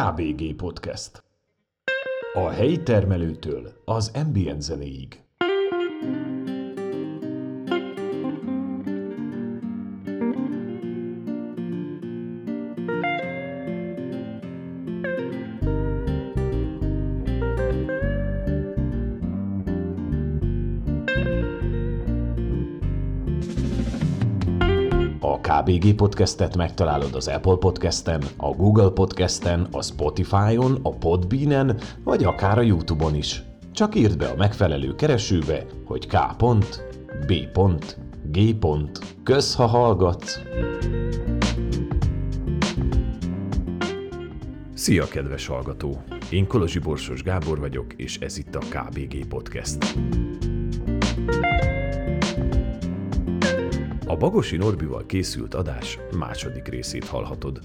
[0.00, 1.24] KBG Podcast.
[2.32, 5.24] A helyi termelőtől az ambient zenéig.
[25.60, 32.24] A KBG Podcastet megtalálod az Apple Podcasten, a Google Podcasten, a Spotify-on, a Podbean-en, vagy
[32.24, 33.42] akár a YouTube-on is.
[33.72, 36.16] Csak írd be a megfelelő keresőbe, hogy K.
[37.26, 37.32] B.
[38.24, 38.56] G.
[39.22, 40.40] Kösz, ha hallgatsz!
[44.74, 46.02] Szia, kedves hallgató!
[46.30, 49.96] Én Kolozsi Borsos Gábor vagyok, és ez itt a KBG Podcast.
[54.20, 57.60] Bagosi Norbival készült adás második részét hallhatod.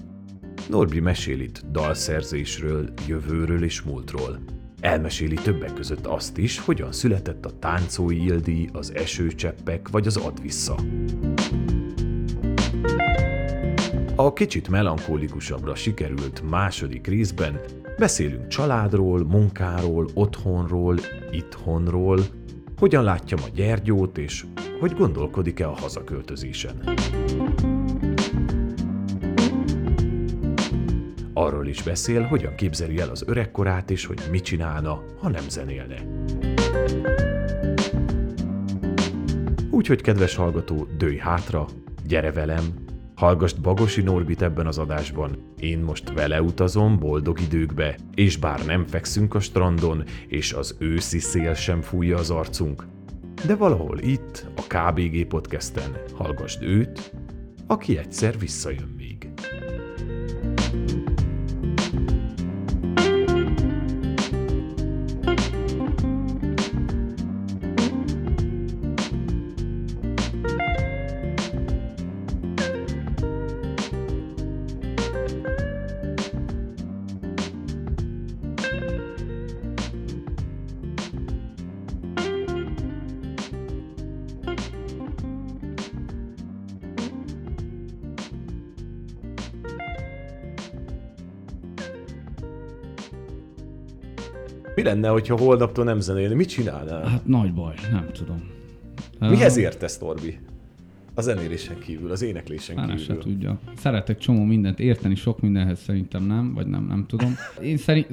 [0.68, 4.38] Norbi mesél itt dalszerzésről, jövőről és múltról.
[4.80, 10.76] Elmeséli többek között azt is, hogyan született a táncói ildi, az esőcseppek vagy az advissza.
[14.14, 17.60] A kicsit melankólikusabbra sikerült második részben
[17.98, 20.96] beszélünk családról, munkáról, otthonról,
[21.30, 22.20] itthonról,
[22.78, 24.44] hogyan látja a Gyergyót, és
[24.80, 26.82] hogy gondolkodik-e a hazaköltözésen.
[31.32, 35.96] Arról is beszél, hogyan képzeli el az öregkorát, és hogy mit csinálna, ha nem zenélne.
[39.70, 41.66] Úgyhogy, kedves hallgató, dőj hátra,
[42.06, 42.85] gyere velem,
[43.16, 48.86] hallgassd Bagosi Norbit ebben az adásban, én most vele utazom boldog időkbe, és bár nem
[48.86, 52.86] fekszünk a strandon, és az őszi szél sem fújja az arcunk,
[53.46, 57.12] de valahol itt, a KBG podcasten hallgassd őt,
[57.66, 58.95] aki egyszer visszajön
[95.00, 96.34] lenne, hogyha holnaptól nem zenélni?
[96.34, 97.04] Mit csinálnál?
[97.04, 98.42] Hát nagy baj, nem tudom.
[99.18, 100.38] Mihez értesz, Norbi?
[101.14, 103.04] A zenélésen kívül, az éneklésen Fene kívül.
[103.04, 103.58] se tudja.
[103.76, 107.36] Szeretek csomó mindent érteni, sok mindenhez szerintem nem, vagy nem, nem tudom.
[107.62, 108.08] Én szerint,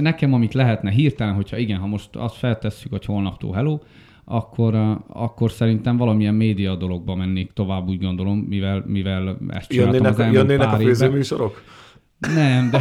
[0.00, 3.78] nekem amit lehetne hirtelen, hogyha igen, ha most azt feltesszük, hogy holnaptól hello,
[4.24, 10.12] akkor, akkor szerintem valamilyen média dologba mennék tovább, úgy gondolom, mivel, mivel ezt csináltam Jönnének,
[10.12, 11.24] az elmúlt jönnének a pár évben.
[12.34, 12.80] Nem, de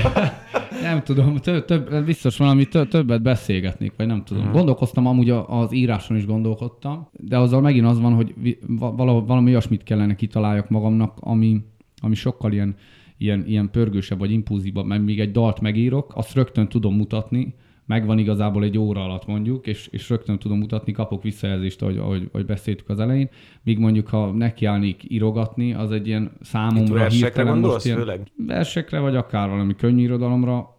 [0.81, 4.51] nem tudom, több, több, biztos valami tö- többet beszélgetnék, vagy nem tudom.
[4.51, 9.83] Gondolkoztam, amúgy az íráson is gondolkodtam, de azzal megint az van, hogy valahol, valami olyasmit
[9.83, 11.61] kellene kitaláljak magamnak, ami,
[12.01, 12.75] ami sokkal ilyen,
[13.17, 17.53] ilyen, ilyen pörgősebb vagy impulzívabb, mert még egy dalt megírok, azt rögtön tudom mutatni,
[17.85, 22.29] megvan igazából egy óra alatt mondjuk, és, és rögtön tudom mutatni, kapok visszajelzést, ahogy, ahogy,
[22.31, 23.29] ahogy beszéltük az elején.
[23.63, 28.31] Míg mondjuk, ha nekiállnék írogatni, az egy ilyen Itt számomra versekre hirtelen most ilyen, főleg?
[28.35, 30.72] versekre, vagy akár valami könnyű irodalomra,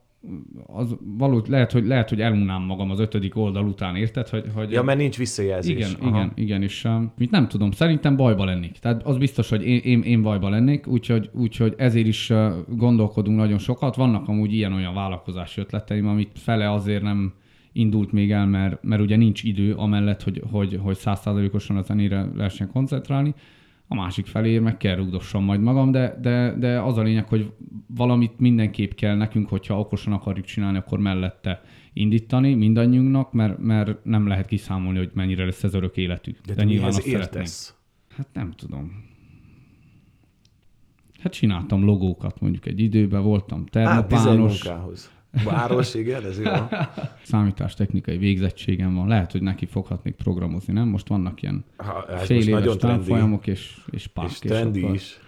[0.66, 4.28] az való, lehet, hogy, lehet, hogy elunnám magam az ötödik oldal után, érted?
[4.28, 5.76] Hogy, hogy Ja, mert nincs visszajelzés.
[5.76, 6.08] igen, Aha.
[6.08, 8.78] igen, igen, és uh, mit nem tudom, szerintem bajba lennék.
[8.78, 13.38] Tehát az biztos, hogy én, én, én bajba lennék, úgyhogy, úgyhogy ezért is uh, gondolkodunk
[13.38, 13.94] nagyon sokat.
[13.94, 17.32] Vannak amúgy ilyen-olyan vállalkozási ötleteim, amit fele azért nem
[17.72, 22.28] indult még el, mert, mert ugye nincs idő amellett, hogy, hogy, hogy százszázalékosan a zenére
[22.34, 23.34] lehessen koncentrálni.
[23.88, 27.52] A másik felé meg kell rúgdossam majd magam, de, de, de az a lényeg, hogy
[27.86, 31.62] valamit mindenképp kell nekünk, hogyha okosan akarjuk csinálni, akkor mellette
[31.92, 36.40] indítani mindannyiunknak, mert, mert nem lehet kiszámolni, hogy mennyire lesz ez örök életük.
[36.40, 37.74] De, de mihez azt értesz?
[38.16, 39.12] Hát nem tudom.
[41.18, 45.10] Hát csináltam logókat mondjuk egy időben, voltam Á, termopános, munkához.
[45.44, 46.52] Város, igen, ez jó.
[47.22, 50.88] számítástechnikai végzettségem van, lehet, hogy neki foghatnék programozni, nem?
[50.88, 54.30] Most vannak ilyen Ha, fél éves tanfolyamok és, és pák.
[54.30, 55.18] és trendi akkor- is,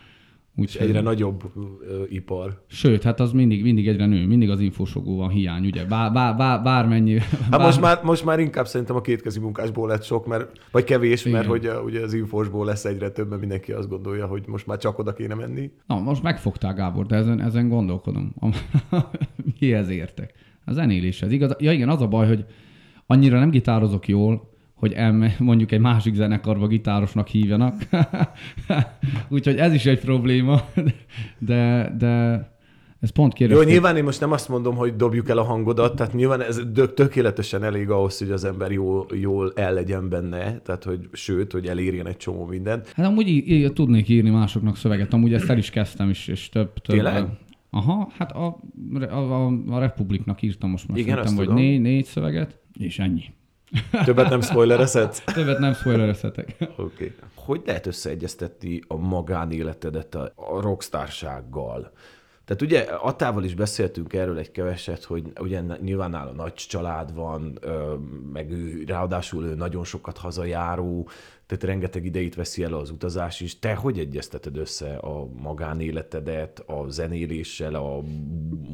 [0.57, 1.43] és Úgyhogy, egyre nagyobb
[1.89, 2.63] ö, ipar.
[2.67, 5.85] Sőt, hát az mindig, mindig egyre nő, mindig az infósogó van hiány, ugye?
[5.85, 7.19] Bár, bár, bár, bármennyi...
[7.19, 10.85] Hát bár, most már, most már inkább szerintem a kétkezi munkásból lett sok, mert, vagy
[10.85, 11.47] kevés, mert Igen.
[11.47, 14.79] hogy a, ugye az infósból lesz egyre több, mert mindenki azt gondolja, hogy most már
[14.79, 15.71] csak oda kéne menni.
[15.87, 18.35] Na, most megfogtál, Gábor, de ezen, ezen gondolkodom.
[19.61, 20.35] Mihez értek?
[20.65, 21.33] A zenéléshez.
[21.33, 22.45] Igaz, ja igen, az a baj, hogy
[23.07, 27.75] annyira nem gitározok jól, hogy elme, mondjuk egy másik zenekarba gitárosnak hívjanak.
[29.29, 30.61] Úgyhogy ez is egy probléma,
[31.39, 32.09] de, de
[33.01, 33.67] Ez pont Jó, kérdés.
[33.73, 36.61] nyilván én most nem azt mondom, hogy dobjuk el a hangodat, tehát nyilván ez
[36.95, 41.67] tökéletesen elég ahhoz, hogy az ember jól, jól el legyen benne, tehát hogy sőt, hogy
[41.67, 42.93] elérjen egy csomó mindent.
[42.97, 46.49] Hát amúgy í- í- tudnék írni másoknak szöveget, amúgy ezt el is kezdtem is, és
[46.49, 47.27] több, több Tényleg?
[47.71, 48.59] Aha, hát a,
[49.01, 53.23] a, a, a Republiknak írtam most már Igen, szerintem, vagy négy, négy szöveget, és ennyi.
[54.05, 55.23] Többet nem spoilerezhetsz?
[55.25, 56.57] Többet nem spoilerezhetek.
[56.61, 56.83] Oké.
[56.83, 57.15] Okay.
[57.35, 61.93] Hogy lehet összeegyeztetni a magánéletedet a, rockstársággal?
[62.45, 67.59] Tehát ugye Attával is beszéltünk erről egy keveset, hogy ugye nyilván nála nagy család van,
[68.33, 71.09] meg ő, ráadásul ő nagyon sokat hazajáró,
[71.47, 73.59] tehát rengeteg idejét veszi el az utazás is.
[73.59, 78.03] Te hogy egyezteted össze a magánéletedet a zenéléssel, a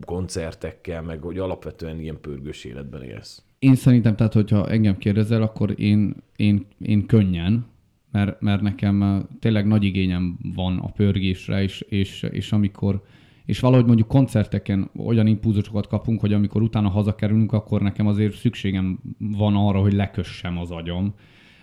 [0.04, 3.42] koncertekkel, meg hogy alapvetően ilyen pörgős életben élsz?
[3.62, 7.66] Én szerintem, tehát hogyha engem kérdezel, akkor én, én, én könnyen,
[8.10, 13.02] mert, mert nekem eh, tényleg nagy igényem van a pörgésre, és, és, és amikor
[13.44, 18.98] és valahogy mondjuk koncerteken olyan impulzusokat kapunk, hogy amikor utána hazakerülünk, akkor nekem azért szükségem
[19.18, 21.14] van arra, hogy lekössem az agyam.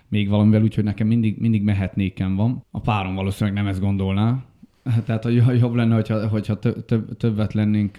[0.07, 2.66] Még valamivel úgy, hogy nekem mindig, mindig mehetnékem van.
[2.72, 4.44] A párom valószínűleg nem ezt gondolná,
[5.06, 7.97] tehát hogy jobb lenne, hogyha, hogyha tö- tö- többet lennénk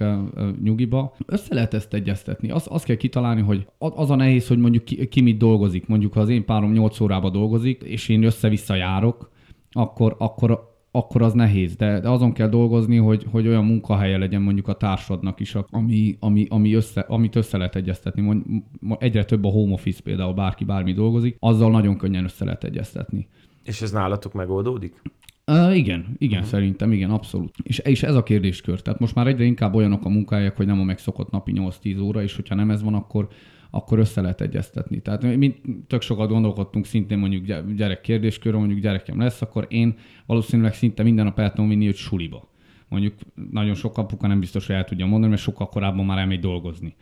[0.62, 1.16] nyugiba.
[1.26, 2.50] Össze lehet ezt egyeztetni.
[2.50, 5.86] Az, azt kell kitalálni, hogy a- az a nehéz, hogy mondjuk ki, ki mit dolgozik.
[5.86, 9.30] Mondjuk, ha az én párom 8 órába dolgozik, és én össze-vissza járok,
[9.70, 11.76] akkor, akkor, akkor az nehéz.
[11.76, 16.16] De, de azon kell dolgozni, hogy, hogy olyan munkahelye legyen mondjuk a társadnak is, ami,
[16.20, 18.22] ami, ami össze, amit össze lehet egyeztetni.
[18.22, 18.42] Mond,
[18.80, 22.64] mo- egyre több a home office például, bárki bármi dolgozik, azzal nagyon könnyen össze lehet
[22.64, 23.28] egyeztetni.
[23.64, 25.02] És ez nálatok megoldódik?
[25.50, 26.52] Uh, igen, igen, uh-huh.
[26.52, 27.54] szerintem, igen, abszolút.
[27.62, 28.82] És, és ez a kérdéskör.
[28.82, 32.22] Tehát most már egyre inkább olyanok a munkahelyek, hogy nem a megszokott napi 8-10 óra,
[32.22, 33.28] és hogyha nem ez van, akkor,
[33.70, 35.00] akkor össze lehet egyeztetni.
[35.00, 35.54] Tehát mi
[35.86, 39.94] tök sokat gondolkodtunk szintén mondjuk gy- gyerek kérdéskörről, mondjuk gyerekem lesz, akkor én
[40.26, 42.48] valószínűleg szinte minden nap el tudom vinni őt suliba.
[42.88, 43.14] Mondjuk
[43.50, 46.94] nagyon sok apuka nem biztos, hogy el tudja mondani, mert sokkal korábban már elmegy dolgozni.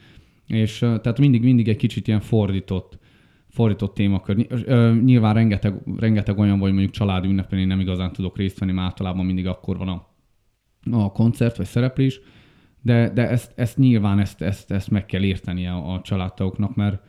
[0.46, 2.98] És tehát mindig, mindig egy kicsit ilyen fordított,
[3.48, 4.36] fordított témakör.
[5.04, 8.86] Nyilván rengeteg, rengeteg olyan, vagy mondjuk családi ünnepen én nem igazán tudok részt venni, mert
[8.86, 10.06] általában mindig akkor van a,
[10.90, 12.20] a koncert vagy szereplés,
[12.82, 17.02] de, de ezt, ezt nyilván ezt, ezt, ezt meg kell érteni a, a családtagoknak, mert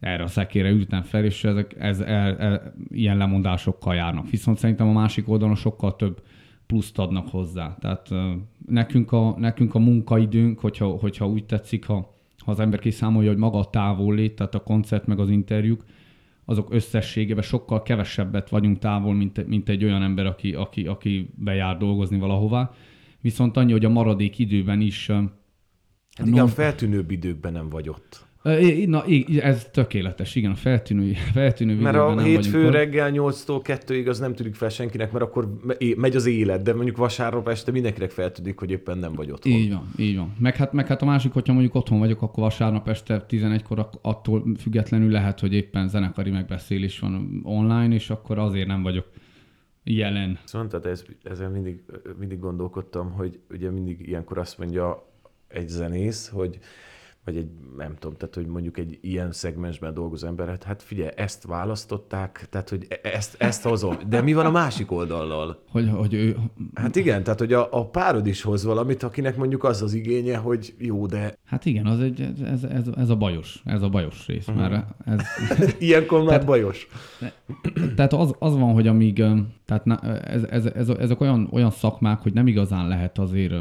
[0.00, 4.30] erre a szekére ültem fel, és ezek, ez, el, el, ilyen lemondásokkal járnak.
[4.30, 6.22] Viszont szerintem a másik oldalon sokkal több
[6.66, 7.76] pluszt adnak hozzá.
[7.80, 8.08] Tehát
[8.66, 12.13] nekünk a, nekünk a munkaidőnk, hogyha, hogyha úgy tetszik, ha,
[12.44, 15.84] ha az ember kiszámolja, hogy maga a távollét, tehát a koncert meg az interjúk,
[16.44, 21.76] azok összességében sokkal kevesebbet vagyunk távol, mint, mint egy olyan ember, aki, aki, aki bejár
[21.76, 22.70] dolgozni valahová.
[23.20, 25.06] Viszont annyi, hogy a maradék időben is...
[26.16, 28.26] Hát igen, a feltűnőbb időkben nem vagy ott.
[28.86, 29.04] Na,
[29.40, 34.54] ez tökéletes, igen, a feltűnő, feltűnő Mert a hétfő reggel 8-tól 2-ig az nem tűnik
[34.54, 38.70] fel senkinek, mert akkor me- megy az élet, de mondjuk vasárnap este mindenkinek feltűnik, hogy
[38.70, 39.52] éppen nem vagy otthon.
[39.52, 40.34] Így van, így van.
[40.38, 43.98] Meg hát, meg hát a másik, hogyha mondjuk otthon vagyok, akkor vasárnap este 11-kor ak-
[44.02, 49.06] attól függetlenül lehet, hogy éppen zenekari megbeszélés van online, és akkor azért nem vagyok
[49.84, 50.38] jelen.
[50.44, 51.80] Szóval tehát ez, ezen mindig,
[52.18, 55.06] mindig gondolkodtam, hogy ugye mindig ilyenkor azt mondja
[55.48, 56.58] egy zenész, hogy
[57.24, 61.10] vagy egy, nem tudom, tehát hogy mondjuk egy ilyen szegmensben dolgozó ember, hát, hát figyelj,
[61.16, 63.96] ezt választották, tehát hogy e- ezt, ezt hozom.
[64.08, 65.62] De mi van a másik oldallal?
[65.70, 66.36] Hogy, hogy ő,
[66.74, 70.36] Hát igen, tehát hogy a, a párod is hoz valamit, akinek mondjuk az az igénye,
[70.36, 74.26] hogy jó, de hát igen, az egy, ez, ez, ez, a bajos, ez a bajos
[74.26, 74.58] rész, Mhm.
[74.58, 75.20] mert ez,
[75.78, 76.88] ilyenkor már bajos.
[77.96, 79.22] tehát az, az van, hogy amíg,
[79.64, 83.54] tehát ez, ez, ez, ezek olyan, olyan szakmák, hogy nem igazán lehet azért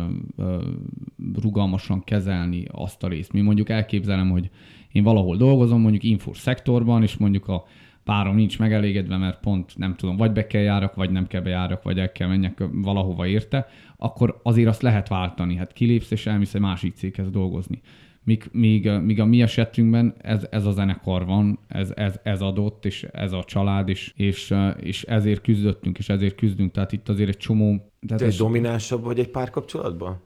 [1.42, 3.34] rugalmasan kezelni azt a részt.
[3.34, 4.50] Mi mondjuk elképzelem, hogy
[4.92, 7.64] én valahol dolgozom, mondjuk infós szektorban, és mondjuk a
[8.04, 11.84] párom nincs megelégedve, mert pont nem tudom, vagy be kell járak, vagy nem kell bejárak,
[11.84, 13.68] vagy el kell menjek valahova érte,
[13.98, 15.56] akkor azért azt lehet váltani.
[15.56, 17.82] Hát kilépsz, és elmész egy másik céghez dolgozni.
[18.24, 22.86] Míg, míg, míg a mi esetünkben ez, ez a zenekar van, ez, ez, ez adott,
[22.86, 26.72] és ez a család, és, és, és ezért küzdöttünk, és ezért küzdünk.
[26.72, 27.76] Tehát itt azért egy csomó...
[27.76, 30.22] Tehát Te egy ez, dominánsabb vagy egy párkapcsolatban?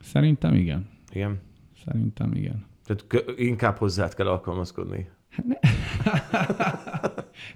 [0.00, 0.88] szerintem igen.
[1.12, 1.40] Igen.
[1.84, 2.66] Szerintem igen.
[2.84, 5.08] Tehát inkább hozzád kell alkalmazkodni.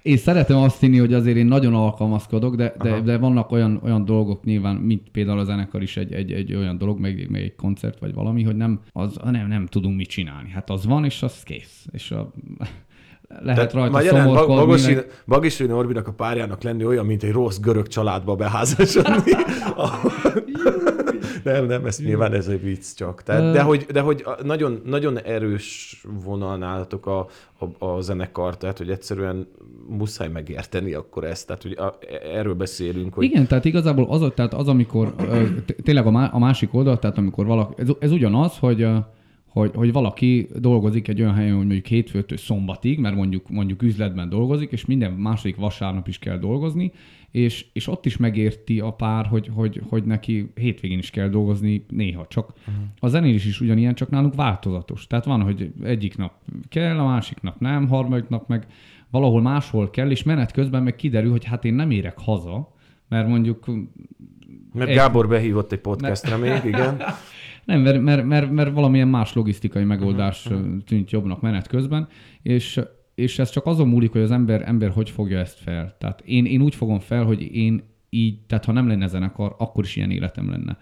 [0.01, 2.99] Én szeretem azt hinni, hogy azért én nagyon alkalmazkodok, de, de, Aha.
[2.99, 6.77] de vannak olyan, olyan dolgok nyilván, mint például a zenekar is egy, egy, egy olyan
[6.77, 10.49] dolog, meg, meg egy koncert vagy valami, hogy nem, az, nem, nem tudunk mit csinálni.
[10.49, 11.85] Hát az van, és az kész.
[11.91, 12.31] És a,
[13.27, 14.55] lehet rajta szomorkodni.
[14.55, 14.97] Bagosi.
[15.27, 19.31] Bagosi Norbinak a párjának lenni olyan, mint egy rossz görög családba beházasodni.
[21.45, 23.23] nem, nem, ez nyilván ez egy vicc csak.
[23.23, 27.27] Tehát, de, hogy, de hogy nagyon, nagyon erős vonal nálatok a,
[27.59, 29.47] a, a zenekar, tehát hogy egyszerűen
[29.87, 31.97] muszáj megérteni akkor ezt, tehát hogy a,
[32.33, 33.13] erről beszélünk.
[33.13, 33.23] Hogy...
[33.23, 35.15] Igen, tehát igazából az, tehát az amikor
[35.83, 38.87] tényleg a másik oldal, tehát amikor valaki, ez, ez ugyanaz, hogy
[39.55, 44.29] hogy, hogy valaki dolgozik egy olyan helyen, hogy mondjuk hétfőtől szombatig, mert mondjuk, mondjuk üzletben
[44.29, 46.91] dolgozik, és minden második vasárnap is kell dolgozni,
[47.35, 51.85] és, és ott is megérti a pár, hogy, hogy, hogy neki hétvégén is kell dolgozni
[51.89, 52.25] néha.
[52.27, 52.83] Csak uh-huh.
[52.99, 55.07] a zenélés is ugyanilyen, csak nálunk változatos.
[55.07, 56.31] Tehát van, hogy egyik nap
[56.69, 58.67] kell, a másik nap nem, harmadik nap meg
[59.09, 62.73] valahol máshol kell, és menet közben meg kiderül, hogy hát én nem érek haza,
[63.09, 63.65] mert mondjuk...
[64.73, 64.95] Mert egy...
[64.95, 66.63] Gábor behívott egy podcastra mert...
[66.63, 67.01] még, igen.
[67.65, 70.83] Nem, mert, mert, mert, mert valamilyen más logisztikai megoldás uh-huh.
[70.85, 72.07] tűnt jobbnak menet közben,
[72.41, 72.81] és,
[73.15, 75.95] és ez csak azon múlik, hogy az ember, ember hogy fogja ezt fel.
[75.97, 79.83] Tehát én, én úgy fogom fel, hogy én így, tehát ha nem lenne zenekar, akkor
[79.83, 80.77] is ilyen életem lenne.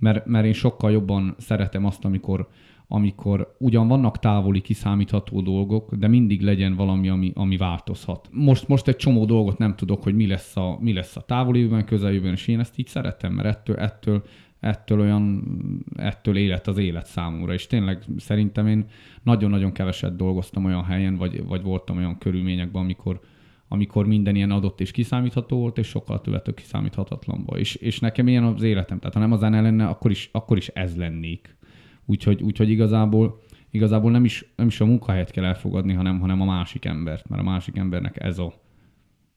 [0.00, 2.48] Mert, mert én sokkal jobban szeretem azt, amikor,
[2.88, 8.28] amikor ugyan vannak távoli, kiszámítható dolgok, de mindig legyen valami, ami, ami változhat.
[8.32, 11.58] Most, most egy csomó dolgot nem tudok, hogy mi lesz a, mi lesz a távoli
[11.58, 14.24] jövőben, közeljövőben, és én ezt így szeretem, mert ettől, ettől
[14.64, 15.44] ettől olyan,
[15.96, 18.84] ettől élet az élet számomra, és tényleg szerintem én
[19.22, 23.20] nagyon-nagyon keveset dolgoztam olyan helyen, vagy, vagy voltam olyan körülményekben, amikor,
[23.68, 27.58] amikor minden ilyen adott és kiszámítható volt, és sokkal többet kiszámíthatatlanba.
[27.58, 30.56] És, és nekem ilyen az életem, tehát ha nem a zene lenne, akkor is, akkor
[30.56, 31.56] is ez lennék.
[32.06, 33.40] Úgyhogy, úgyhogy igazából,
[33.70, 37.42] igazából nem, is, nem is a munkahelyet kell elfogadni, hanem, hanem a másik embert, mert
[37.42, 38.52] a másik embernek ez a,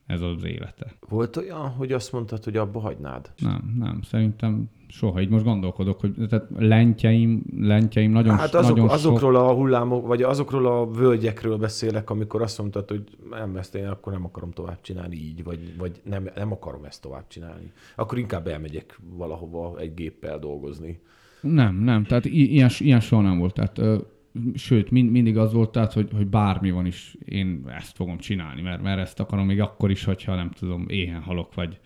[0.05, 0.93] ez az élete.
[1.09, 3.31] Volt olyan, hogy azt mondtad, hogy abba hagynád?
[3.37, 4.01] Nem, nem.
[4.01, 5.21] Szerintem soha.
[5.21, 9.43] Így most gondolkodok, hogy tehát lentjeim, lentjeim nagyon Hát azok, nagyon azokról sok...
[9.43, 14.13] a hullámok, vagy azokról a völgyekről beszélek, amikor azt mondtad, hogy nem, ezt én akkor
[14.13, 17.71] nem akarom tovább csinálni így, vagy, vagy nem, nem akarom ezt tovább csinálni.
[17.95, 20.99] Akkor inkább elmegyek valahova egy géppel dolgozni.
[21.41, 22.03] Nem, nem.
[22.03, 23.53] Tehát i- ilyen, ilyen soha nem volt.
[23.53, 24.05] Tehát
[24.53, 28.61] sőt, mind, mindig az volt, tehát, hogy, hogy bármi van is, én ezt fogom csinálni,
[28.61, 31.79] mert, mert ezt akarom még akkor is, hogyha nem tudom, éhen halok, vagy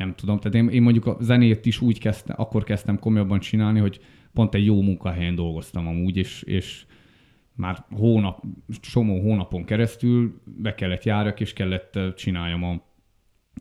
[0.00, 0.38] nem tudom.
[0.38, 4.00] Tehát én, én mondjuk a zenét is úgy kezdtem, akkor kezdtem komolyabban csinálni, hogy
[4.32, 6.84] pont egy jó munkahelyen dolgoztam amúgy, és, és
[7.54, 8.42] már hónap,
[8.80, 12.82] csomó hónapon keresztül be kellett járjak, és kellett csináljam a,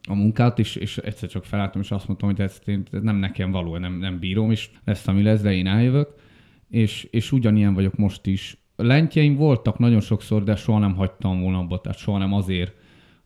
[0.09, 3.51] a munkát, és, és egyszer csak felálltam, és azt mondtam, hogy ez, ez nem nekem
[3.51, 6.27] való, nem, nem bírom, és lesz, ami lesz, de én eljövök
[6.69, 8.57] és, és ugyanilyen vagyok most is.
[8.75, 12.75] Lentjeim voltak nagyon sokszor, de soha nem hagytam volna abba, tehát soha nem azért,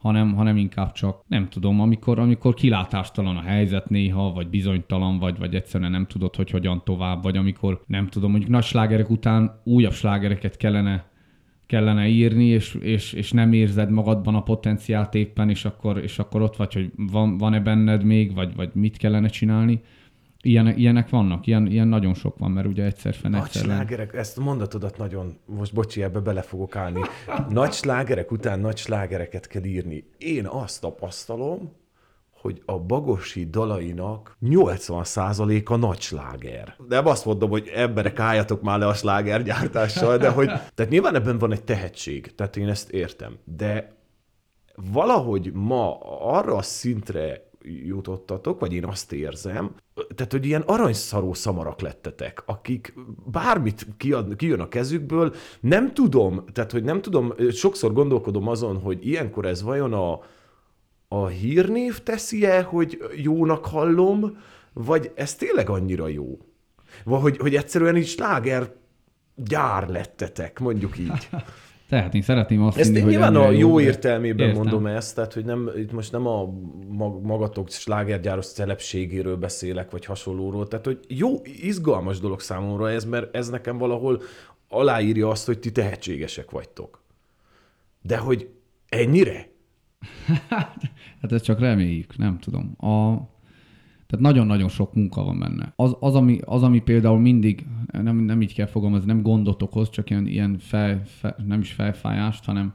[0.04, 5.38] hanem, hanem inkább csak, nem tudom, amikor, amikor kilátástalan a helyzet néha, vagy bizonytalan, vagy,
[5.38, 9.62] vagy egyszerűen nem tudod, hogy hogyan tovább, vagy amikor, nem tudom, mondjuk nagy slágerek után
[9.64, 11.12] újabb slágereket kellene
[11.66, 16.42] kellene írni, és, és, és nem érzed magadban a potenciált éppen, és akkor, és akkor
[16.42, 19.82] ott vagy, hogy van, van-e benned még, vagy, vagy mit kellene csinálni
[20.46, 24.38] Ilyen, ilyenek vannak, ilyen, ilyen nagyon sok van, mert ugye egyszer fenn Nagy slágerek, ezt
[24.38, 27.02] a mondatodat nagyon, most bocsi, ebbe bele fogok állni.
[27.50, 30.04] Nagy slágerek után nagy slágereket kell írni.
[30.18, 31.72] Én azt tapasztalom,
[32.44, 36.76] hogy a bagosi dalainak 80%-a nagy sláger.
[36.88, 40.46] Nem azt mondom, hogy emberek álljatok már le a slágergyártással, de hogy,
[40.76, 43.96] tehát nyilván ebben van egy tehetség, tehát én ezt értem, de
[44.92, 49.76] valahogy ma arra a szintre jutottatok, vagy én azt érzem,
[50.16, 52.94] tehát, hogy ilyen aranyszaró szamarak lettetek, akik
[53.26, 59.08] bármit kiad, kijön a kezükből, nem tudom, tehát, hogy nem tudom, sokszor gondolkodom azon, hogy
[59.08, 60.20] ilyenkor ez vajon a,
[61.08, 64.38] a hírnév teszi-e, hogy jónak hallom,
[64.74, 66.38] vagy ez tényleg annyira jó?
[67.04, 68.74] Vagy hogy, hogy egyszerűen így sláger
[69.36, 71.30] gyár lettetek, mondjuk így.
[71.94, 74.62] Tehát én szeretném azt Ezt hinni, nyilván a jó, jó értelmében értem.
[74.62, 76.50] mondom ezt, tehát hogy nem, itt most nem a
[77.22, 83.50] magatok slágergyáros szelepségéről beszélek, vagy hasonlóról, tehát hogy jó, izgalmas dolog számomra ez, mert ez
[83.50, 84.22] nekem valahol
[84.70, 87.04] aláírja azt, hogy ti tehetségesek vagytok.
[88.02, 88.50] De hogy
[88.90, 89.48] ennyire?
[91.22, 92.76] hát ezt csak reméljük, nem tudom.
[92.78, 93.14] A,
[94.14, 95.74] tehát nagyon-nagyon sok munka van benne.
[95.76, 99.90] Az, az, ami, az ami például mindig, nem, nem így kell fogalmazni, nem gondot okoz,
[99.90, 102.74] csak ilyen, ilyen fel, fel, nem is felfájást, hanem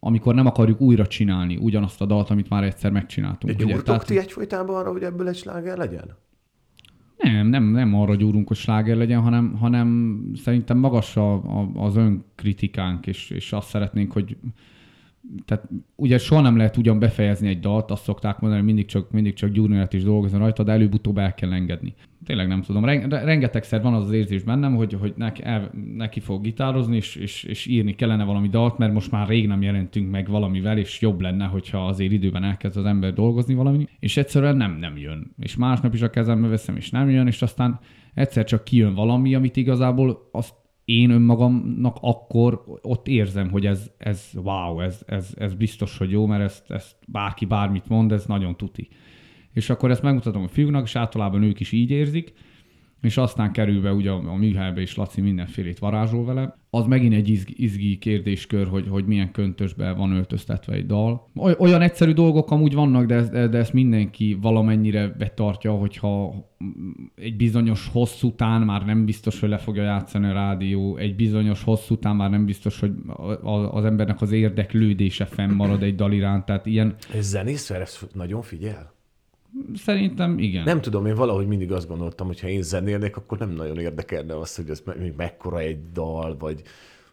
[0.00, 3.56] amikor nem akarjuk újra csinálni ugyanazt a dalt, amit már egyszer megcsináltunk.
[3.56, 6.16] De gyúrtok Tehát, ti egyfolytában arra, hogy ebből egy sláger legyen?
[7.16, 11.96] Nem, nem, nem arra gyúrunk, hogy sláger legyen, hanem, hanem szerintem magas a, a, az
[11.96, 14.36] önkritikánk, és, és azt szeretnénk, hogy
[15.44, 19.10] tehát ugye soha nem lehet ugyan befejezni egy dalt, azt szokták mondani, hogy mindig csak,
[19.10, 21.94] mindig csak gyúrni lehet is dolgozni rajta, de előbb-utóbb el kell engedni.
[22.24, 22.84] Tényleg nem tudom.
[23.08, 27.44] Rengetegszer van az az érzés bennem, hogy, hogy neki, el, neki fog gitározni, és, és,
[27.44, 31.20] és, írni kellene valami dalt, mert most már rég nem jelentünk meg valamivel, és jobb
[31.20, 35.34] lenne, hogyha azért időben elkezd az ember dolgozni valami, és egyszerűen nem, nem jön.
[35.38, 37.78] És másnap is a kezembe veszem, és nem jön, és aztán
[38.14, 40.54] egyszer csak kijön valami, amit igazából azt
[40.86, 46.26] én önmagamnak akkor ott érzem, hogy ez, ez wow, ez, ez, ez biztos, hogy jó,
[46.26, 48.88] mert ezt, ezt bárki bármit mond, ez nagyon tuti.
[49.52, 52.32] És akkor ezt megmutatom a fiúknak, és általában ők is így érzik,
[53.00, 56.58] és aztán kerül be ugye a, műhelybe, és Laci mindenfélét varázsol vele.
[56.76, 61.28] Az megint egy izgi, izgi kérdéskör, hogy, hogy milyen köntösbe van öltöztetve egy dal.
[61.58, 66.34] Olyan egyszerű dolgok amúgy vannak, de, ezt, de ezt mindenki valamennyire betartja, hogyha
[67.14, 71.62] egy bizonyos hosszú után már nem biztos, hogy le fogja játszani a rádió, egy bizonyos
[71.62, 72.92] hosszú után már nem biztos, hogy
[73.70, 76.94] az embernek az érdeklődése fennmarad egy dal iránt, tehát ilyen...
[77.14, 77.72] Ez zenész,
[78.12, 78.95] nagyon figyel?
[79.74, 80.64] Szerintem igen.
[80.64, 84.38] Nem tudom, én valahogy mindig azt gondoltam, hogy ha én zenélnék, akkor nem nagyon érdekelne
[84.38, 86.62] az, hogy ez még mekkora egy dal, vagy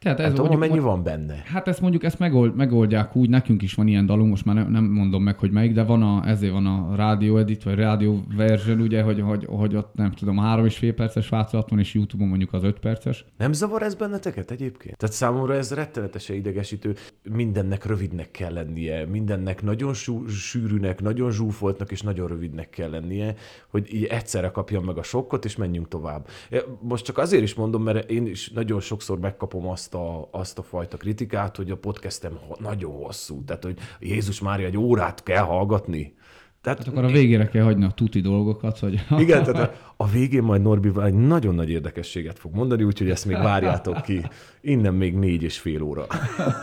[0.03, 1.43] tehát ez hát, mondjuk, mennyi van benne?
[1.45, 4.71] Hát ezt mondjuk ezt megold, megoldják úgy, nekünk is van ilyen dalunk, most már nem,
[4.71, 8.23] nem mondom meg, hogy melyik, de van a, ezért van a rádió edit, vagy rádió
[8.35, 11.93] version, ugye, hogy, hogy, hogy ott nem tudom, három és fél perces változat van, és
[11.93, 13.25] YouTube-on mondjuk az öt perces.
[13.37, 14.97] Nem zavar ez benneteket egyébként?
[14.97, 16.95] Tehát számomra ez rettenetesen idegesítő.
[17.31, 23.35] Mindennek rövidnek kell lennie, mindennek nagyon sú, sűrűnek, nagyon zsúfoltnak és nagyon rövidnek kell lennie,
[23.69, 26.27] hogy így egyszerre kapjam meg a sokkot, és menjünk tovább.
[26.81, 30.57] Most csak azért is mondom, mert én is nagyon sokszor megkapom azt, azt a, azt
[30.59, 35.43] a fajta kritikát, hogy a podcastem nagyon hosszú, tehát hogy Jézus Mária egy órát kell
[35.43, 36.13] hallgatni.
[36.61, 39.05] Tehát, hát akkor a végére kell hagyni a tuti dolgokat, hogy...
[39.23, 43.35] Igen, tehát a végén majd Norbi egy nagyon nagy érdekességet fog mondani, úgyhogy ezt még
[43.35, 44.21] várjátok ki.
[44.61, 46.05] Innen még négy és fél óra.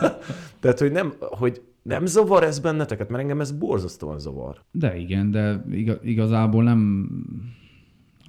[0.61, 3.09] tehát, hogy nem, hogy nem zavar ez benneteket?
[3.09, 4.61] Mert engem ez borzasztóan zavar.
[4.71, 5.65] De igen, de
[6.03, 7.09] igazából nem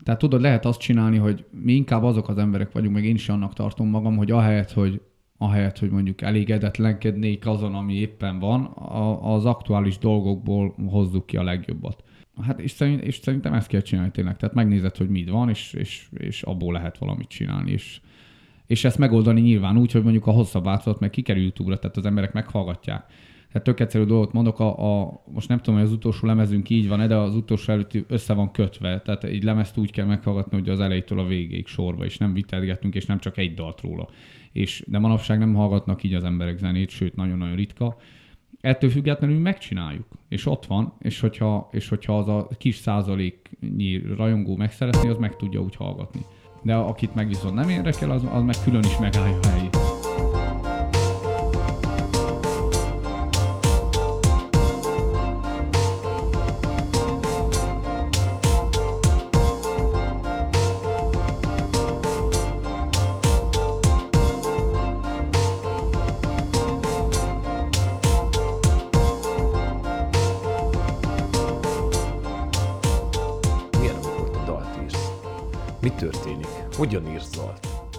[0.05, 3.29] tehát tudod, lehet azt csinálni, hogy mi inkább azok az emberek vagyunk, meg én is
[3.29, 5.01] annak tartom magam, hogy ahelyett, hogy
[5.39, 11.43] ahelyett, hogy mondjuk elégedetlenkednék azon, ami éppen van, a, az aktuális dolgokból hozzuk ki a
[11.43, 12.05] legjobbat.
[12.43, 14.37] Hát és, szerint, és szerintem ezt kell csinálni tényleg.
[14.37, 17.71] Tehát megnézed, hogy mit van, és, és, és abból lehet valamit csinálni.
[17.71, 18.01] És,
[18.67, 22.07] és ezt megoldani nyilván úgy, hogy mondjuk a hosszabb változat meg kikerül YouTube-ra, tehát az
[22.07, 23.05] emberek meghallgatják.
[23.53, 26.89] Tehát tök egyszerű dolgot mondok, a, a, most nem tudom, hogy az utolsó lemezünk így
[26.89, 29.01] van de az utolsó előtti össze van kötve.
[29.01, 32.95] Tehát egy lemezt úgy kell meghallgatni, hogy az elejétől a végéig sorba, és nem vitelgetünk,
[32.95, 34.09] és nem csak egy dalt róla.
[34.53, 37.97] És, de manapság nem hallgatnak így az emberek zenét, sőt, nagyon-nagyon ritka.
[38.61, 44.57] Ettől függetlenül megcsináljuk, és ott van, és hogyha, és hogyha az a kis százaléknyi rajongó
[44.57, 46.21] megszeretni, az meg tudja úgy hallgatni.
[46.63, 49.92] De akit meg viszont nem érdekel, az, az meg külön is megállja a helyét.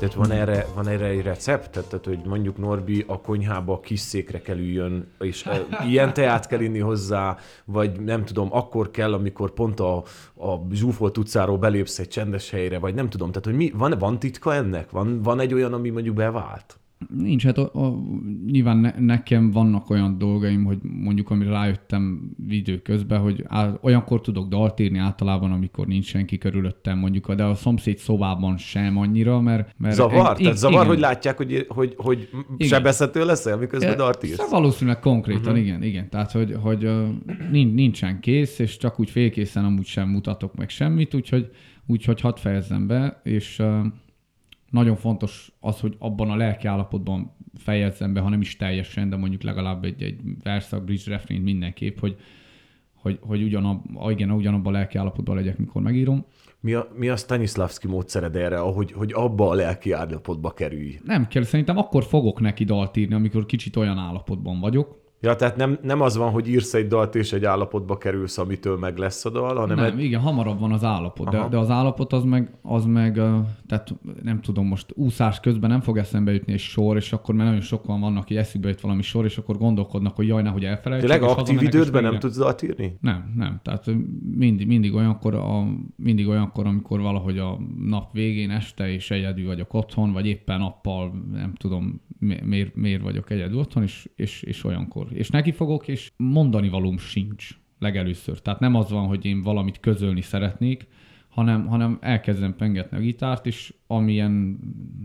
[0.03, 1.71] Tehát van erre, van erre egy recept?
[1.71, 5.49] Tehát, hogy mondjuk Norbi a konyhába kis székre kell üljön, és
[5.89, 9.97] ilyen teát kell inni hozzá, vagy nem tudom, akkor kell, amikor pont a,
[10.35, 13.27] a zsúfolt utcáról belépsz egy csendes helyre, vagy nem tudom.
[13.27, 14.91] Tehát, hogy mi, van, van titka ennek?
[14.91, 16.79] Van, van egy olyan, ami mondjuk bevált?
[17.17, 17.99] Nincs, hát a, a,
[18.45, 24.21] nyilván ne, nekem vannak olyan dolgaim, hogy mondjuk amire rájöttem idő közben, hogy á, olyankor
[24.21, 29.41] tudok dalt írni általában, amikor nincs senki körülöttem, mondjuk, de a szomszéd szobában sem annyira,
[29.41, 29.75] mert...
[29.77, 30.29] mert zavar?
[30.29, 30.87] Egy, Tehát zavar, igen.
[30.87, 34.49] hogy látják, hogy, hogy, hogy sebezhető leszel, miközben dalt írsz?
[34.49, 35.59] Valószínűleg konkrétan, uh-huh.
[35.59, 36.09] igen, igen.
[36.09, 36.89] Tehát, hogy, hogy
[37.49, 41.49] nincsen kész, és csak úgy félkészen amúgy sem mutatok meg semmit, úgyhogy,
[41.85, 43.61] úgyhogy hadd fejezzem be, és
[44.73, 49.15] nagyon fontos az, hogy abban a lelki állapotban fejezzem be, ha nem is teljesen, de
[49.15, 52.15] mondjuk legalább egy, egy verszak, bridge refrain mindenképp, hogy,
[52.95, 56.25] hogy, hogy ugyanab, igen, ugyanabban a lelki állapotban legyek, mikor megírom.
[56.59, 60.99] Mi a, mi a Stanislavski módszered erre, ahogy, hogy abba a lelki állapotba kerülj?
[61.03, 65.55] Nem kell, szerintem akkor fogok neki dalt írni, amikor kicsit olyan állapotban vagyok, Ja, tehát
[65.55, 69.25] nem, nem az van, hogy írsz egy dalt, és egy állapotba kerülsz, amitől meg lesz
[69.25, 69.75] a dal, hanem...
[69.75, 70.03] Nem, egy...
[70.03, 73.13] igen, hamarabb van az állapot, de, de, az állapot az meg, az meg,
[73.67, 77.47] tehát nem tudom, most úszás közben nem fog eszembe jutni egy sor, és akkor mert
[77.47, 81.09] nagyon sokan vannak, hogy eszükbe jut valami sor, és akkor gondolkodnak, hogy jaj, nehogy elfelejtsük.
[81.09, 82.97] Tényleg aktív idődben nem tudsz dalt írni?
[83.01, 83.59] Nem, nem.
[83.63, 83.85] Tehát
[84.35, 89.73] mindig, mindig, olyankor, a, mindig olyankor, amikor valahogy a nap végén, este, és egyedül vagyok
[89.73, 92.01] otthon, vagy éppen nappal, nem tudom,
[92.43, 95.07] miért, miért vagyok egyedül otthon, és, és, és olyankor.
[95.15, 97.49] És neki fogok, és mondani valóm sincs
[97.79, 98.41] legelőször.
[98.41, 100.87] Tehát nem az van, hogy én valamit közölni szeretnék,
[101.29, 104.59] hanem, hanem elkezdem pengetni a gitárt, és amilyen,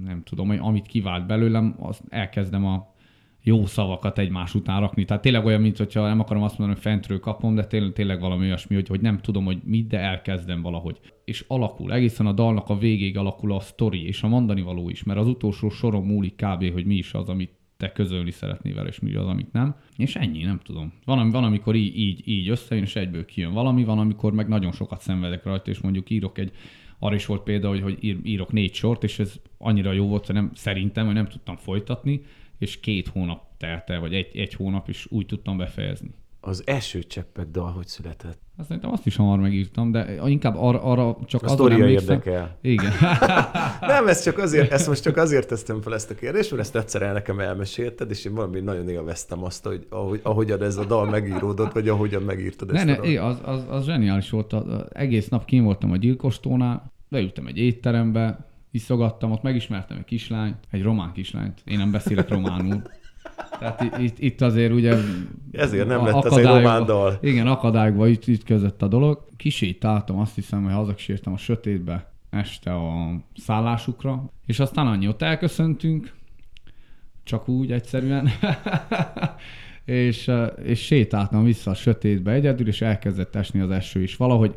[0.04, 2.96] nem tudom, amit kivált belőlem, azt elkezdem a
[3.42, 5.04] jó szavakat egymás után rakni.
[5.04, 8.20] Tehát tényleg olyan, mint hogyha nem akarom azt mondani, hogy fentről kapom, de tényleg, tényleg
[8.20, 11.00] valami olyasmi, hogy, hogy nem tudom, hogy mit, de elkezdem valahogy.
[11.24, 15.02] És alakul, egészen a dalnak a végéig alakul a sztori és a mondani való is,
[15.02, 18.88] mert az utolsó soron múlik kb., hogy mi is az, amit te közölni szeretnél vele,
[18.88, 19.76] és mi az, amit nem.
[19.96, 20.92] És ennyi, nem tudom.
[21.04, 24.72] Van, van amikor így, így, így összejön, és egyből kijön valami, van, amikor meg nagyon
[24.72, 26.52] sokat szenvedek rajta, és mondjuk írok egy,
[26.98, 30.34] arra is volt példa, hogy, hogy írok négy sort, és ez annyira jó volt, hogy
[30.34, 32.22] nem, szerintem, hogy nem tudtam folytatni,
[32.58, 36.10] és két hónap telt el, vagy egy, egy hónap, és úgy tudtam befejezni.
[36.48, 38.38] Az első cseppet dal hogy született?
[38.56, 42.14] Azt szerintem azt is hamar megírtam, de inkább arra, arra csak a azon emlékszem.
[42.14, 42.58] érdekel.
[42.60, 42.92] Igen.
[43.80, 46.76] nem, ezt csak azért, ezt most csak azért tesztem fel ezt a kérdést, mert ezt
[46.76, 50.84] egyszer el nekem elmesélted, és én valami nagyon élveztem azt, hogy ahogy, ahogyan ez a
[50.84, 54.52] dal megíródott, vagy ahogyan megírtad ezt ne, ne, a az, az, az, zseniális volt.
[54.52, 60.56] Az, egész nap kim voltam a gyilkostónál, beültem egy étterembe, iszogattam, ott megismertem egy kislányt,
[60.70, 61.62] egy román kislányt.
[61.64, 62.82] Én nem beszélek románul.
[63.58, 64.96] Tehát itt, itt azért ugye...
[65.52, 67.18] Ezért nem lett ez egy román dal.
[67.20, 69.24] Igen, akadályokba itt, itt között a dolog.
[69.36, 76.14] Kisétáltam, azt hiszem, hogy hazakísértem a sötétbe este a szállásukra, és aztán annyi ott elköszöntünk,
[77.24, 78.28] csak úgy egyszerűen,
[79.84, 80.30] és,
[80.62, 84.16] és sétáltam vissza a sötétbe egyedül, és elkezdett esni az eső is.
[84.16, 84.56] Valahogy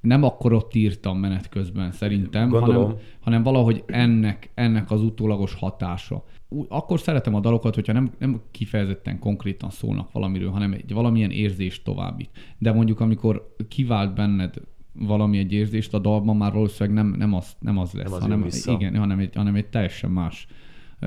[0.00, 6.24] nem akkor ott írtam menet közben szerintem, hanem, hanem valahogy ennek, ennek az utólagos hatása.
[6.68, 11.84] Akkor szeretem a dalokat, hogyha nem, nem kifejezetten konkrétan szólnak valamiről, hanem egy valamilyen érzést
[11.84, 12.30] továbbít.
[12.58, 14.54] De mondjuk amikor kivált benned
[14.92, 18.64] valami egy érzést, a dalban már valószínűleg nem, nem, az, nem az lesz, nem az
[18.64, 20.46] hanem, igen, hanem, egy, hanem egy teljesen más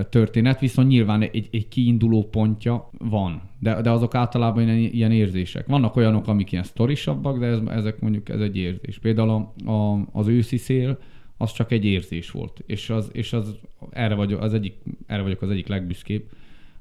[0.09, 5.67] történet, viszont nyilván egy, egy kiinduló pontja van, de, de azok általában ilyen, ilyen érzések.
[5.67, 8.99] Vannak olyanok, amik ilyen sztorisabbak, de ez, ezek mondjuk ez egy érzés.
[8.99, 10.97] Például a, a, az őszi szél,
[11.41, 13.55] az csak egy érzés volt, és az, és az
[13.89, 14.73] erre, vagyok, az egyik,
[15.07, 16.23] erre vagyok az egyik legbüszkébb,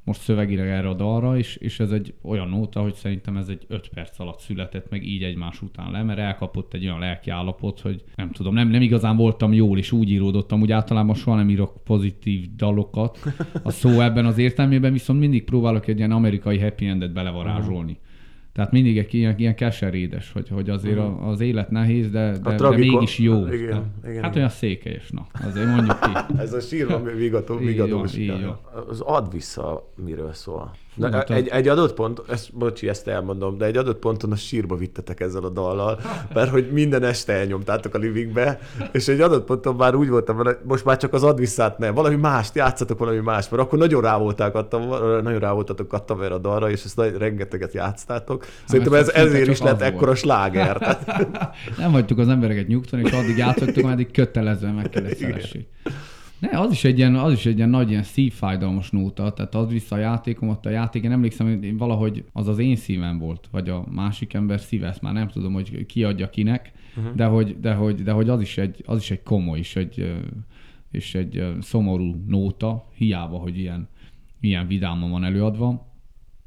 [0.05, 3.65] most szövegileg erre a dalra, és, és ez egy olyan nóta, hogy szerintem ez egy
[3.69, 7.81] 5 perc alatt született meg így egymás után le, mert elkapott egy olyan lelki állapot,
[7.81, 11.51] hogy nem tudom, nem, nem igazán voltam jól, és úgy íródottam, úgy általában soha nem
[11.51, 13.19] írok pozitív dalokat.
[13.63, 17.99] A szó ebben az értelmében, viszont mindig próbálok egy ilyen amerikai happy endet belevarázsolni.
[18.59, 21.29] Tehát mindig egy ilyen, ilyen keserédes, hogy, hogy azért uh-huh.
[21.29, 23.47] az élet nehéz, de, de, de mégis jó.
[23.47, 26.11] Igen, de, igen, hát olyan székelyes, na, azért mondjuk ki.
[26.43, 28.17] Ez a sírva vigató, vigadós.
[28.89, 30.71] Az ad vissza, miről szól.
[30.99, 34.77] De egy, egy adott pont, ezt, bocsi, ezt elmondom, de egy adott ponton a sírba
[34.77, 36.01] vittetek ezzel a dallal,
[36.35, 38.59] mert hogy minden este elnyomtátok a livingbe,
[38.93, 41.95] és egy adott ponton már úgy voltam, hogy most már csak az ad visszát nem,
[41.95, 44.89] valami mást, játszatok valami más, mert akkor nagyon rá voltak adtam,
[45.23, 48.47] nagyon rá voltatok adtam erre a dalra, és ezt rengeteget játsztátok.
[48.65, 50.99] Szerintem ez, ezért is lett ekkora sláger.
[51.79, 55.67] nem hagytuk az embereket nyugtani, és addig játszottuk, ameddig kötelezően meg kellett szeressék.
[56.39, 59.71] Ne, az is egy ilyen, az is egy ilyen nagy ilyen szívfájdalmas nóta, tehát az
[59.71, 63.69] vissza a játékomat, a játék, én emlékszem, hogy valahogy az az én szívem volt, vagy
[63.69, 67.15] a másik ember szíve, ezt már nem tudom, hogy ki adja kinek, uh-huh.
[67.15, 70.15] de, hogy, de, hogy, de hogy az is egy, az is egy komoly, és egy,
[70.91, 73.89] és egy szomorú nóta, hiába, hogy ilyen,
[74.41, 75.88] ilyen vidáman van előadva.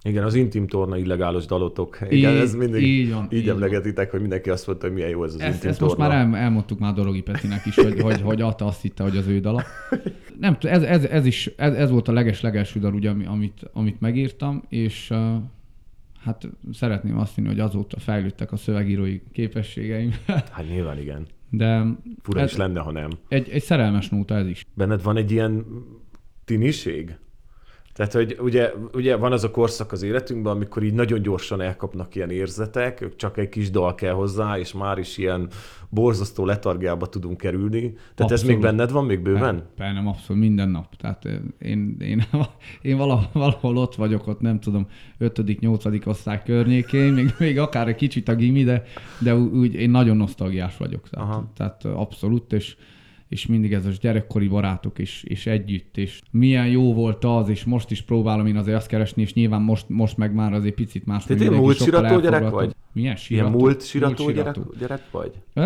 [0.04, 1.98] Igen, az intim torna illegálos dalotok.
[2.10, 4.12] Igen, így, ez mindig így, van, így, így emlegetitek, van.
[4.12, 5.96] hogy mindenki azt mondta, hogy milyen jó ez az ezt, intim ezt torna.
[5.96, 9.18] most már el, elmondtuk már Dorogi Petinek is, hogy, hogy, hogy Ata azt hitte, hogy
[9.18, 9.64] az ő dala.
[10.40, 14.64] Nem, ez, ez, ez, is, ez, ez volt a leges-legelső dal, ugye, amit, amit megírtam,
[14.70, 15.18] és uh,
[16.24, 20.12] hát szeretném azt hinni, hogy azóta fejlődtek a szövegírói képességeim.
[20.52, 21.26] Hát nyilván igen.
[21.50, 21.86] De
[22.22, 23.10] Fura ez, is lenne, ha nem.
[23.28, 24.66] Egy, egy szerelmes nóta ez is.
[24.74, 25.66] Benned van egy ilyen
[26.46, 27.16] tiniség?
[28.08, 32.16] Tehát, hogy ugye, ugye van az a korszak az életünkben, amikor így nagyon gyorsan elkapnak
[32.16, 35.48] ilyen érzetek, csak egy kis dal kell hozzá, és már is ilyen
[35.90, 37.80] borzasztó letargiába tudunk kerülni.
[37.80, 38.32] Tehát abszolút.
[38.32, 39.64] ez még benned van, még bőven?
[39.78, 40.96] Bennem abszolút minden nap.
[40.96, 41.26] Tehát
[41.60, 42.24] én, én,
[42.82, 44.88] én valahol, valahol ott vagyok, ott nem tudom,
[45.20, 46.08] 5.-8.
[46.08, 48.84] osztály környékén, még, még akár egy kicsit a gimi, de,
[49.20, 51.10] de úgy én nagyon nosztalgiás vagyok.
[51.10, 52.76] Tehát, tehát abszolút, és
[53.32, 57.63] és mindig ez a gyerekkori barátok is, és együtt, és milyen jó volt az, és
[57.63, 61.06] most is próbálom én azért azt keresni, és nyilván most, most meg már azért picit
[61.06, 61.26] más.
[61.26, 62.76] Tehát én múlt sirató gyerek vagy?
[62.94, 63.48] Milyen sirató?
[63.48, 65.32] Ilyen múlt sirató, múlt gyerek, gyerek vagy?
[65.56, 65.65] Uh,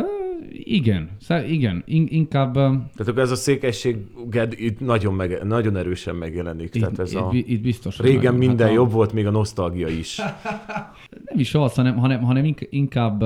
[0.49, 1.09] igen,
[1.47, 2.53] igen, In, inkább...
[2.53, 3.97] Tehát akkor ez a székesség
[4.49, 6.75] itt nagyon, meg, nagyon erősen megjelenik.
[6.75, 7.29] Itt, Tehát ez itt, a...
[7.31, 7.99] itt biztos.
[7.99, 10.21] Régen nagyon, minden hát jobb volt, még a nosztalgia is.
[11.25, 13.23] Nem is az, hanem, hanem, hanem inkább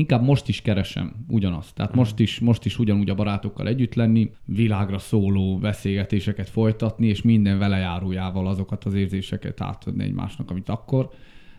[0.00, 1.74] inkább most is keresem ugyanazt.
[1.74, 7.22] Tehát most is, most is ugyanúgy a barátokkal együtt lenni, világra szóló beszélgetéseket folytatni, és
[7.22, 11.10] minden velejárójával azokat az érzéseket átadni egymásnak, amit akkor.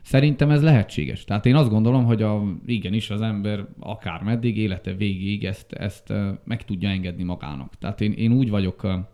[0.01, 1.23] Szerintem ez lehetséges.
[1.23, 6.13] Tehát én azt gondolom, hogy a, igenis az ember akár meddig élete végéig ezt, ezt
[6.43, 7.77] meg tudja engedni magának.
[7.77, 9.09] Tehát én, én úgy vagyok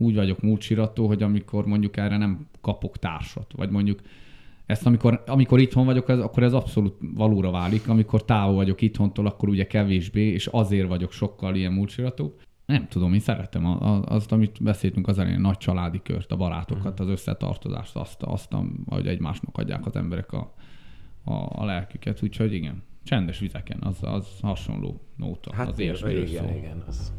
[0.00, 4.00] úgy vagyok múltsirató, hogy amikor mondjuk erre nem kapok társat, vagy mondjuk
[4.68, 9.26] ezt amikor, amikor itthon vagyok, ez, akkor ez abszolút valóra válik, amikor távol vagyok itthontól,
[9.26, 12.34] akkor ugye kevésbé, és azért vagyok sokkal ilyen múltsirató.
[12.66, 13.66] Nem tudom, én szeretem
[14.04, 18.54] azt, amit beszéltünk az elején, nagy családi kört, a barátokat, az összetartozást, azt, azt
[18.86, 20.54] ahogy egymásnak adják az emberek a,
[21.24, 26.44] a, a lelküket, úgyhogy igen, csendes vizeken, az, az hasonló nóta, hát az ilyesmiről igen,
[26.44, 26.56] szól.
[26.56, 27.12] igen, az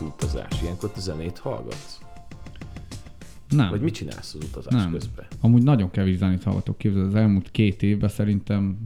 [0.00, 0.62] hosszú utazás.
[0.62, 1.98] Ilyenkor te zenét hallgatsz?
[3.48, 3.70] Nem.
[3.70, 4.92] Vagy mit csinálsz az utazás nem.
[4.92, 5.26] közben?
[5.40, 6.78] Amúgy nagyon kevés zenét hallgatok.
[6.78, 8.78] Képzeld, az elmúlt két évben szerintem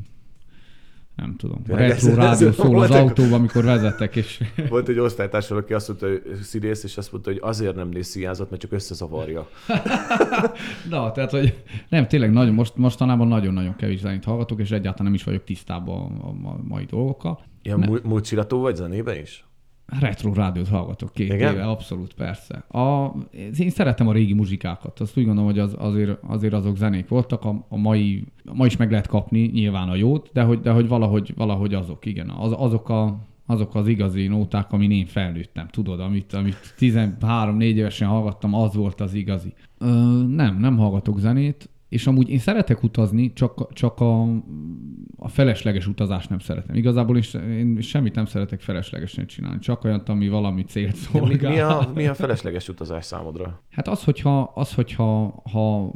[1.17, 1.63] nem tudom.
[1.69, 4.17] A retro rádió szól az autóban, amikor vezetek.
[4.17, 4.43] És...
[4.69, 8.07] Volt egy osztálytársal, aki azt mondta, hogy színész, és azt mondta, hogy azért nem néz
[8.07, 9.49] színjázat, mert csak összezavarja.
[10.91, 15.15] Na, tehát, hogy nem, tényleg nagyon, most, mostanában nagyon-nagyon kevés zenét hallgatok, és egyáltalán nem
[15.15, 17.41] is vagyok tisztában a, a mai dolgokkal.
[17.63, 19.45] Ilyen múltsirató vagy zenébe is?
[19.87, 21.53] Retro rádiót hallgatok két Igen?
[21.53, 22.55] éve, abszolút persze.
[22.55, 23.13] A,
[23.59, 27.45] én szeretem a régi muzsikákat, azt úgy gondolom, hogy az, azért, azért azok zenék voltak,
[27.45, 30.89] a, a mai, ma is meg lehet kapni nyilván a jót, de hogy, de hogy
[30.89, 36.01] valahogy, valahogy azok, igen, az, azok a, azok az igazi nóták, amin én felnőttem, tudod,
[36.01, 39.53] amit, amit 13-4 évesen hallgattam, az volt az igazi.
[39.79, 39.87] Ö,
[40.29, 44.23] nem, nem hallgatok zenét, és amúgy én szeretek utazni, csak, csak a,
[45.17, 46.77] a felesleges utazást nem szeretem.
[46.77, 51.51] Igazából is, én semmit nem szeretek feleslegesen csinálni, csak olyan, ami valami célt szolgál.
[51.51, 53.61] Mi, mi, a, mi a felesleges utazás számodra?
[53.71, 55.93] Hát az, hogyha, az, hogyha ha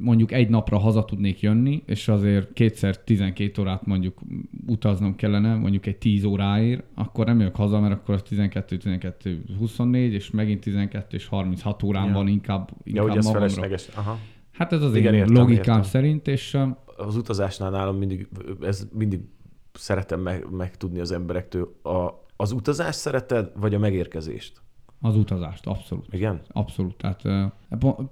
[0.00, 4.20] mondjuk egy napra haza tudnék jönni, és azért kétszer 12 órát mondjuk
[4.66, 9.44] utaznom kellene, mondjuk egy 10 óráért, akkor nem jövök haza, mert akkor az 12, 12,
[9.58, 12.12] 24, és megint 12 és 36 órán ja.
[12.12, 13.88] van inkább, inkább ja, hogy ez felesleges.
[13.94, 14.18] Aha.
[14.54, 15.82] Hát ez az Igen, én értem, logikám értem.
[15.82, 16.58] szerint, és...
[16.96, 18.28] Az utazásnál nálam mindig,
[18.60, 19.20] ez mindig
[19.72, 21.74] szeretem meg, megtudni az emberektől.
[21.82, 24.62] A, az utazást szereted, vagy a megérkezést?
[25.00, 26.14] Az utazást, abszolút.
[26.14, 26.40] Igen?
[26.48, 26.96] Abszolút.
[26.96, 27.52] Tehát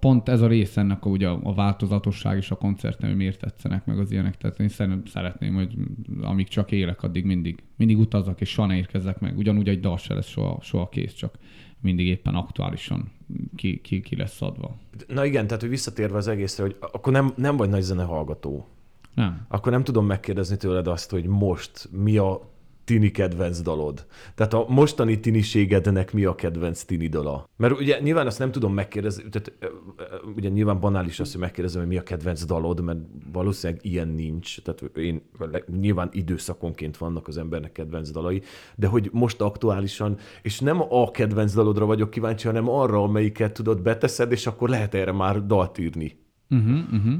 [0.00, 3.84] pont ez a rész ennek a, ugye a változatosság és a koncert, hogy miért tetszenek
[3.84, 4.36] meg az ilyenek.
[4.36, 4.68] Tehát én
[5.04, 5.74] szeretném, hogy
[6.22, 9.36] amíg csak élek, addig mindig, mindig utazok, és soha ne érkezzek meg.
[9.36, 11.34] Ugyanúgy egy dal se lesz soha, soha kész, csak
[11.82, 13.12] mindig éppen aktuálisan
[13.56, 14.76] ki, ki, ki lesz adva.
[15.08, 18.66] Na igen, tehát hogy visszatérve az egészre, hogy akkor nem, nem vagy nagy zenehallgató.
[19.14, 19.46] Nem.
[19.48, 22.51] Akkor nem tudom megkérdezni tőled azt, hogy most mi a
[22.92, 24.06] tini kedvenc dalod?
[24.34, 27.48] Tehát a mostani tiniségednek mi a kedvenc tini dala?
[27.56, 29.52] Mert ugye nyilván azt nem tudom megkérdezni, tehát
[30.36, 32.98] ugye nyilván banális az, hogy megkérdezem, hogy mi a kedvenc dalod, mert
[33.32, 34.62] valószínűleg ilyen nincs.
[34.62, 35.22] Tehát én
[35.80, 38.42] nyilván időszakonként vannak az embernek kedvenc dalai,
[38.76, 43.82] de hogy most aktuálisan, és nem a kedvenc dalodra vagyok kíváncsi, hanem arra, amelyiket tudod
[43.82, 46.20] beteszed, és akkor lehet erre már dalt írni.
[46.50, 47.12] Uh-huh, uh-huh.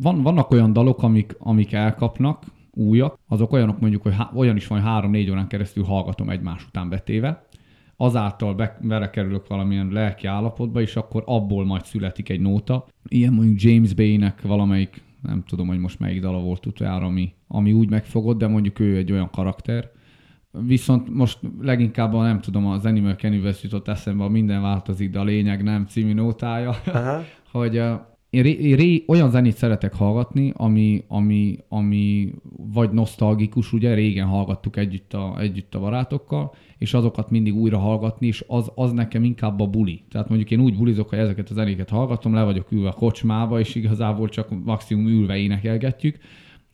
[0.00, 4.66] Van, vannak olyan dalok, amik, amik elkapnak, újak, azok olyanok mondjuk, hogy há- olyan is
[4.66, 7.46] van, hogy három-négy órán keresztül hallgatom egymás után betéve,
[7.96, 12.86] azáltal be- belekerülök valamilyen lelki állapotba, és akkor abból majd születik egy nóta.
[13.08, 17.72] Ilyen mondjuk James Bay-nek valamelyik, nem tudom, hogy most melyik dala volt utoljára, ami, ami
[17.72, 19.90] úgy megfogott, de mondjuk ő egy olyan karakter.
[20.50, 25.18] Viszont most leginkább a, nem tudom, az Animal Canvas jutott eszembe a Minden változik, de
[25.18, 26.74] a lényeg nem című nótája,
[27.52, 27.82] hogy
[28.34, 32.32] én, ré, ré, olyan zenét szeretek hallgatni, ami, ami, ami
[32.72, 38.26] vagy nosztalgikus, ugye régen hallgattuk együtt a, együtt a barátokkal, és azokat mindig újra hallgatni,
[38.26, 40.02] és az, az nekem inkább a buli.
[40.10, 43.60] Tehát mondjuk én úgy bulizok, hogy ezeket a zenéket hallgatom, le vagyok ülve a kocsmába,
[43.60, 46.18] és igazából csak maximum ülve énekelgetjük,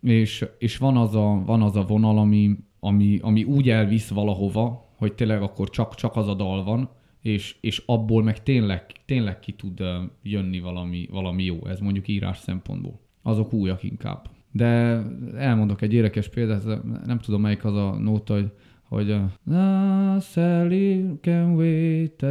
[0.03, 4.89] és, és van, az a, van az a vonal, ami, ami, ami úgy elvisz valahova,
[4.97, 6.91] hogy tényleg akkor csak, csak az a dal van,
[7.23, 9.83] és, és abból meg tényleg, tényleg ki tud
[10.23, 13.01] jönni valami, valami jó, ez mondjuk írás szempontból.
[13.23, 14.31] Azok újak inkább.
[14.53, 15.03] De
[15.37, 18.51] elmondok egy érdekes példát, nem tudom melyik az a nóta, hogy
[18.91, 22.25] hogy a Sally can wait,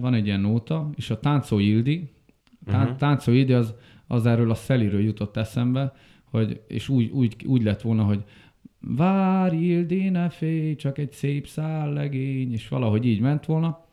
[0.00, 2.10] van egy ilyen nóta, és a Táncó Ildi,
[2.64, 2.96] tá, uh-huh.
[2.96, 3.74] Táncó Ildi az,
[4.06, 5.92] az erről a Szeliről jutott eszembe,
[6.24, 8.24] hogy, és úgy, úgy, úgy lett volna, hogy
[8.86, 13.84] várj, Ildéne félj, csak egy szép szál legény, és valahogy így ment volna.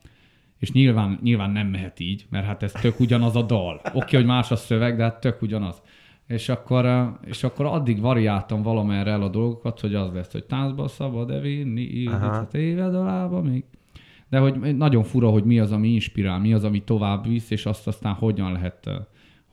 [0.60, 3.75] És nyilván, nyilván nem mehet így, mert hát ez tök ugyanaz a dal.
[3.75, 5.82] Oké, okay, hogy más a szöveg, de hát tök ugyanaz.
[6.27, 10.88] És akkor, és akkor addig variáltam valamerre el a dolgokat, hogy az lesz, hogy táncba
[10.88, 13.63] szabad-e vinni, illetve éved alába még.
[14.30, 17.65] De hogy nagyon fura, hogy mi az, ami inspirál, mi az, ami tovább visz, és
[17.65, 18.89] azt aztán hogyan lehet,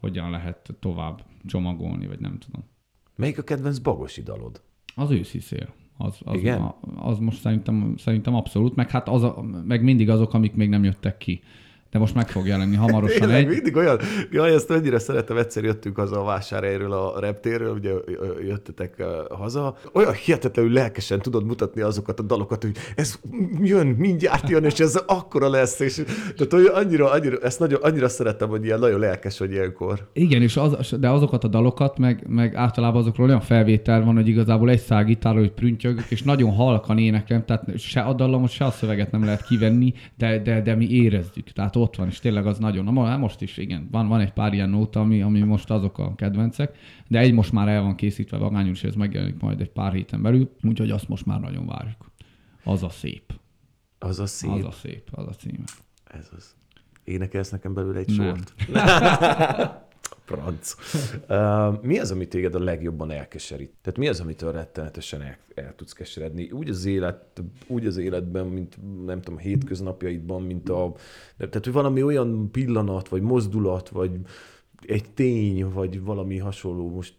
[0.01, 2.64] hogyan lehet tovább csomagolni, vagy nem tudom.
[3.16, 4.62] Melyik a kedvenc bagosi dalod?
[4.99, 5.69] Az őszi szél.
[5.97, 6.75] Az, az, Igen?
[6.97, 10.85] az most szerintem, szerintem abszolút, meg hát az a, meg mindig azok, amik még nem
[10.85, 11.41] jöttek ki
[11.90, 13.48] de most meg fog jelenni hamarosan Tényleg, egy.
[13.48, 13.98] mindig olyan,
[14.31, 17.90] jaj, ezt annyira szeretem, egyszer jöttünk haza a vásárhelyről, a reptérről, ugye
[18.46, 23.18] jöttetek haza, olyan hihetetlenül lelkesen tudod mutatni azokat a dalokat, hogy ez
[23.61, 25.94] jön, mindjárt jön, és ez akkora lesz, és
[26.37, 30.09] tehát olyan, annyira, annyira, ezt nagyon, annyira szeretem, hogy ilyen nagyon lelkes vagy ilyenkor.
[30.12, 34.29] Igen, és az, de azokat a dalokat, meg, meg általában azokról olyan felvétel van, hogy
[34.29, 38.64] igazából egy szál gitárról, hogy prüntjögök, és nagyon halkan éneklem, tehát se a dallamot, se
[38.64, 41.53] a szöveget nem lehet kivenni, de, de, de mi érezzük.
[41.53, 44.53] Tehát ott van, és tényleg az nagyon, na most is igen, van, van egy pár
[44.53, 48.37] ilyen nóta, ami, ami most azok a kedvencek, de egy most már el van készítve
[48.37, 52.11] vagányul, és ez megjelenik majd egy pár héten belül, úgyhogy azt most már nagyon várjuk.
[52.64, 53.33] Az a szép.
[53.99, 54.51] Az a szép.
[54.51, 55.64] Az a szép, az a címe.
[56.05, 56.57] Ez az.
[57.05, 58.27] Énekelsz nekem belőle egy Nem.
[58.27, 58.55] sort?
[60.29, 60.75] Franc.
[61.29, 63.73] Uh, mi az, ami téged a legjobban elkeserít?
[63.83, 66.51] Tehát mi az, amitől rettenetesen el, el tudsz keseredni?
[66.51, 70.93] Úgy az, élet, úgy az életben, mint nem tudom, a hétköznapjaidban, mint a...
[71.37, 74.21] Tehát, hogy valami olyan pillanat, vagy mozdulat, vagy
[74.87, 77.14] egy tény, vagy valami hasonló, most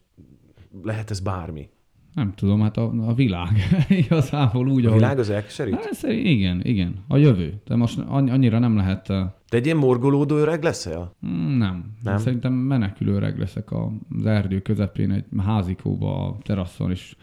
[0.83, 1.69] lehet ez bármi.
[2.13, 3.49] Nem tudom, hát a, a világ
[4.05, 5.75] igazából úgy, A világ az elkeserít?
[5.75, 7.03] Hát, igen, igen.
[7.07, 7.53] A jövő.
[7.65, 9.05] De most annyira nem lehet...
[9.05, 11.15] Te egy ilyen morgolódó öreg leszel?
[11.27, 11.93] Mm, nem.
[12.03, 12.17] nem.
[12.17, 17.15] Szerintem menekülő öreg leszek az erdő közepén, egy házikóba a teraszon, és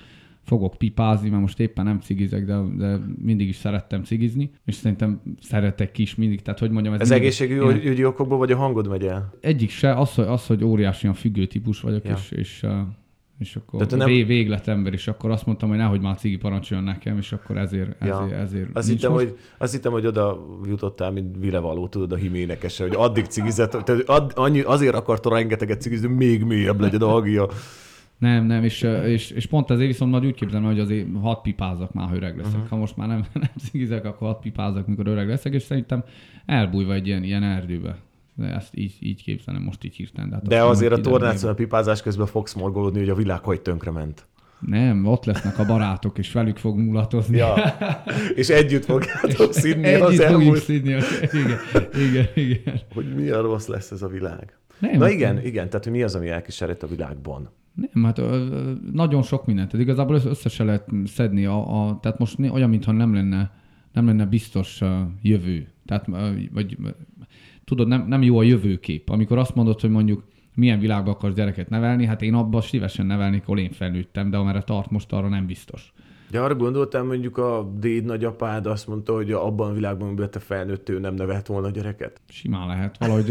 [0.47, 5.21] fogok pipázni, mert most éppen nem cigizek, de, de mindig is szerettem cigizni, és szerintem
[5.41, 6.95] szeretek is mindig, tehát hogy mondjam...
[6.95, 9.33] Ez, ez egészségügyi okokból, vagy a hangod megy el?
[9.41, 12.15] Egyik se, az, hogy, az, hogy óriási a függő típus vagyok, ja.
[12.15, 12.67] és, és
[13.39, 14.27] és akkor Tehát nem...
[14.27, 18.23] végletember, és akkor azt mondtam, hogy nehogy már cigi parancsoljon nekem, és akkor ezért, ja.
[18.23, 19.25] ezért, ezért azt hittem, most...
[19.25, 24.09] hogy, azt hittem, hogy oda jutottál, mint vilevaló, tudod, a himénekese, hogy addig cigizett, tehát
[24.09, 27.47] ad, annyi, azért akarta rengeteget cigizni, még mélyebb legyen a hagja.
[28.19, 31.93] Nem, nem, és, és, és pont ezért viszont majd úgy képzelem, hogy azért hat pipázak
[31.93, 32.53] már, ha öreg leszek.
[32.53, 32.69] Uh-huh.
[32.69, 36.05] Ha most már nem, nem cigizek, akkor hat pipázak, mikor öreg leszek, és szerintem
[36.47, 37.97] elbújva egy ilyen, ilyen erdőbe.
[38.37, 40.29] De ezt így, így képzelem most így hirtelen.
[40.29, 43.61] De, hát de azért a tornácon a pipázás közben fogsz morgolódni, hogy a világ hogy
[43.61, 44.27] tönkrement.
[44.59, 47.37] Nem, ott lesznek a barátok, és velük fog mulatozni.
[47.37, 47.55] Ja.
[48.35, 50.63] És együtt fogjátok szídni együtt az elmúlt...
[50.63, 50.91] szídni,
[51.33, 51.59] igen,
[52.09, 52.81] igen, igen.
[52.95, 54.59] Hogy milyen rossz lesz ez a világ.
[54.79, 57.51] Nem, Na igen, igen, tehát hogy mi az, ami elkísérít a világban?
[57.75, 58.21] Nem, hát
[58.93, 59.71] nagyon sok mindent.
[59.71, 61.45] Tehát igazából össze se lehet szedni.
[61.45, 63.51] A, a, tehát most olyan, mintha nem lenne,
[63.93, 64.81] nem lenne biztos
[65.23, 65.69] jövő.
[65.87, 66.07] Tehát,
[66.53, 66.77] vagy
[67.67, 69.09] tudod, nem, nem jó a jövőkép.
[69.09, 70.25] Amikor azt mondod, hogy mondjuk
[70.55, 74.63] milyen világba akarsz gyereket nevelni, hát én abban szívesen nevelnék, ahol én felnőttem, de amerre
[74.63, 75.93] tart most, arra nem biztos.
[76.31, 80.39] De arra gondoltam, mondjuk a déd nagyapád azt mondta, hogy abban a világban, amiben te
[80.39, 82.21] felnőtt, ő nem nevelt volna gyereket?
[82.29, 83.31] Simán lehet, valahogy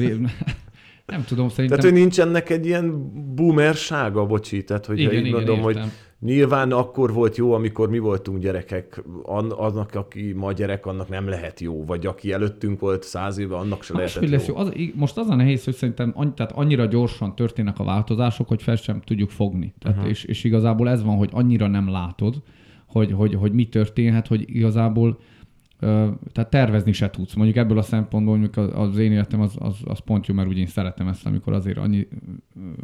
[1.05, 1.79] nem tudom, szerintem...
[1.79, 5.81] Tehát, hogy nincsen neked egy ilyen boomersága, bocsi, tehát hogy igen, így igen, mondom, értem.
[5.81, 11.27] hogy Nyilván akkor volt jó, amikor mi voltunk gyerekek, annak, aki ma gyerek, annak nem
[11.27, 14.29] lehet jó, vagy aki előttünk volt száz éve, annak se lehetett jó.
[14.29, 14.55] Lesz jó.
[14.55, 18.61] Az, most az a nehéz, hogy szerintem annyi, tehát annyira gyorsan történnek a változások, hogy
[18.61, 19.73] fel sem tudjuk fogni.
[19.79, 20.11] Tehát uh-huh.
[20.11, 22.41] és, és igazából ez van, hogy annyira nem látod,
[22.85, 25.19] hogy, hogy, hogy mi történhet, hogy igazából
[26.31, 27.33] tehát tervezni se tudsz.
[27.33, 30.57] Mondjuk ebből a szempontból mondjuk az én életem az, az, az pont jó, mert úgy
[30.57, 32.07] én szeretem ezt, amikor azért annyi,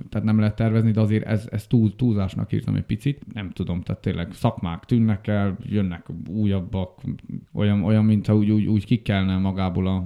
[0.10, 3.34] tehát nem lehet tervezni, de azért ez, ez túl, túlzásnak írtam egy picit.
[3.34, 7.01] Nem tudom, tehát tényleg szakmák tűnnek el, jönnek újabbak,
[7.54, 10.06] olyan, olyan mintha úgy, úgy, úgy kikelne magából a,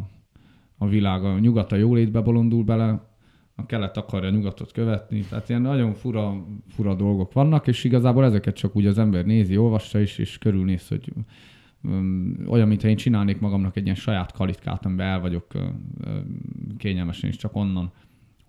[0.77, 1.23] a világ.
[1.23, 3.13] A nyugat a jólétbe bolondul bele,
[3.55, 8.55] a kelet akarja nyugatot követni, tehát ilyen nagyon fura, fura dolgok vannak, és igazából ezeket
[8.55, 11.13] csak úgy az ember nézi, olvassa is, és körülnéz, hogy
[12.47, 15.47] olyan, mintha én csinálnék magamnak egy ilyen saját kalitkát, amiben el vagyok
[16.77, 17.91] kényelmesen, és csak onnan,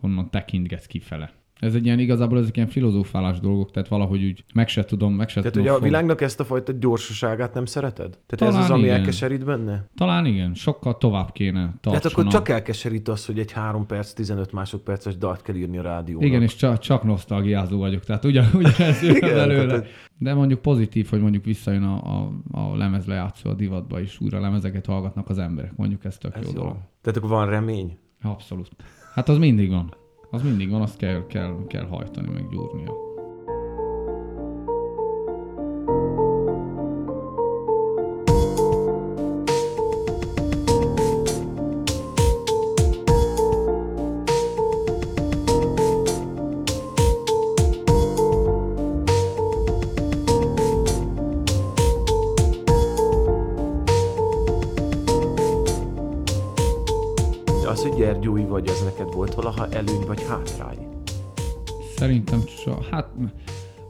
[0.00, 1.32] onnan tekintgetsz kifele.
[1.60, 5.28] Ez egy ilyen igazából ezek ilyen filozófálás dolgok, tehát valahogy úgy meg se tudom, meg
[5.28, 5.66] se tehát, tudom.
[5.66, 8.10] Tehát, hogy a világnak ezt a fajta gyorsaságát nem szereted?
[8.10, 8.94] Tehát Talán ez az, ami igen.
[8.94, 9.88] elkeserít benne?
[9.94, 11.92] Talán igen, sokkal tovább kéne tartson.
[11.92, 15.82] Tehát akkor csak elkeserít az, hogy egy 3 perc, 15 másodperces dalt kell írni a
[15.82, 16.26] rádiónak.
[16.26, 19.66] Igen, és csak, csak nosztalgiázó vagyok, tehát ugyan, ugyanez jön belőle.
[19.66, 19.86] Tehát...
[20.18, 24.40] De mondjuk pozitív, hogy mondjuk visszajön a, a, a lemez lejátszó a divatba, és újra
[24.40, 25.76] lemezeket hallgatnak az emberek.
[25.76, 26.76] Mondjuk ez tök ez jó, jó dolog.
[27.02, 27.98] Tehát akkor van remény?
[28.22, 28.70] Abszolút.
[29.14, 29.94] Hát az mindig van
[30.36, 33.05] Az mindig van, azt kell, kell, kell hajtani, meg gyúrnia.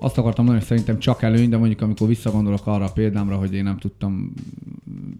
[0.07, 3.55] Azt akartam mondani, hogy szerintem csak előny, de mondjuk amikor visszagondolok arra a példámra, hogy
[3.55, 4.33] én nem tudtam,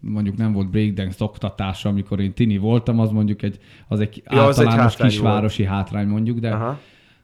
[0.01, 3.59] mondjuk nem volt breakdance oktatása, amikor én tini voltam, az mondjuk egy,
[3.89, 6.78] az egy Ja, az egy általános kisvárosi hátrány mondjuk, de, Aha.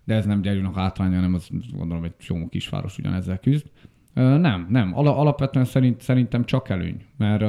[0.04, 3.66] de ez nem gyerűnek hátránya, hanem az gondolom egy csomó kisváros ugyanezzel küzd.
[4.14, 4.96] Nem, nem.
[4.96, 7.44] Ala- Alapvetően szerint, szerintem csak előny, mert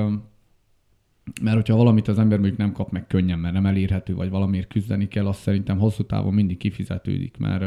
[1.41, 4.67] mert hogyha valamit az ember mondjuk nem kap meg könnyen, mert nem elérhető, vagy valamiért
[4.67, 7.65] küzdeni kell, az szerintem hosszú távon mindig kifizetődik, mert,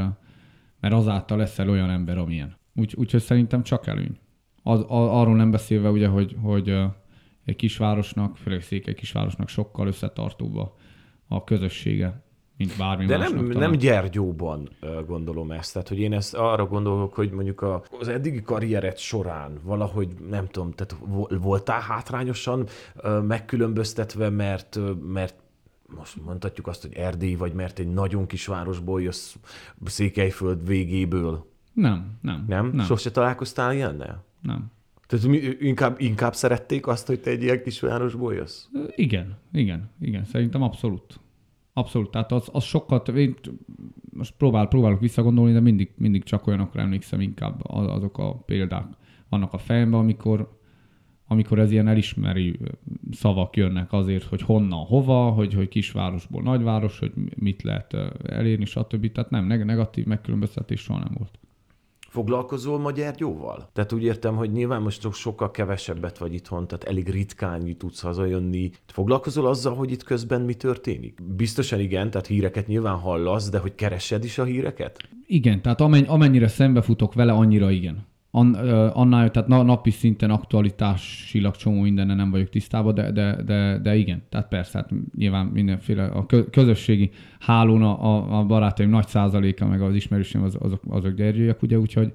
[0.81, 2.57] mert azáltal leszel olyan ember, amilyen.
[2.75, 4.19] Úgy, úgyhogy szerintem csak előny.
[4.63, 6.75] Az, a, arról nem beszélve ugye, hogy, hogy
[7.45, 10.75] egy kisvárosnak, főleg székely kisvárosnak sokkal összetartóbb a,
[11.29, 12.25] a közössége,
[12.57, 13.59] mint bármi De nem, talán.
[13.59, 14.69] nem Gyergyóban
[15.07, 15.73] gondolom ezt.
[15.73, 20.47] Tehát, hogy én ezt arra gondolok, hogy mondjuk a, az eddigi karriered során valahogy, nem
[20.47, 22.67] tudom, tehát vo- voltál hátrányosan
[23.27, 24.79] megkülönböztetve, mert,
[25.13, 25.35] mert
[25.97, 29.35] most mondhatjuk azt, hogy Erdély, vagy mert egy nagyon kis városból jössz
[29.85, 31.51] Székelyföld végéből.
[31.73, 32.45] Nem, nem.
[32.49, 32.71] Nem?
[32.75, 32.85] Nem.
[32.87, 34.25] Sose találkoztál ilyennel?
[34.43, 34.71] nem.
[35.07, 35.27] Tehát
[35.61, 38.67] inkább, inkább szerették azt, hogy te egy ilyen kis városból jössz?
[38.97, 41.21] Igen, igen, igen, szerintem abszolút.
[41.73, 43.37] Abszolút, tehát az, az sokkal, több- én
[44.13, 48.87] most próbál, próbálok visszagondolni, de mindig, mindig csak olyanokra emlékszem, inkább az- azok a példák
[49.29, 50.59] vannak a fejemben, amikor,
[51.27, 52.59] amikor ez ilyen elismerő
[53.13, 59.13] szavak jönnek azért, hogy honnan, hova, hogy, hogy kisvárosból nagyváros, hogy mit lehet elérni, stb.
[59.13, 61.39] Tehát nem, neg- negatív megkülönböztetés soha nem volt.
[62.09, 63.69] Foglalkozol ma Gyergyóval?
[63.73, 68.01] Tehát úgy értem, hogy nyilván most so- sokkal kevesebbet vagy itthon, tehát elég ritkán tudsz
[68.01, 68.71] hazajönni.
[68.87, 71.19] Foglalkozol azzal, hogy itt közben mi történik?
[71.37, 75.09] Biztosan igen, tehát híreket nyilván hallasz, de hogy keresed is a híreket?
[75.27, 78.07] Igen, tehát amen, amennyire szembefutok vele, annyira igen.
[78.37, 78.55] An,
[78.93, 83.97] annál, tehát na, napi szinten aktualitásilag csomó mindenne nem vagyok tisztában, de, de, de, de
[83.97, 87.11] igen, tehát persze, hát nyilván mindenféle a kö, közösségi
[87.41, 92.13] hálón a, a, barátaim nagy százaléka, meg az ismerősém az, azok, azok gyergyőjek, ugye, úgyhogy,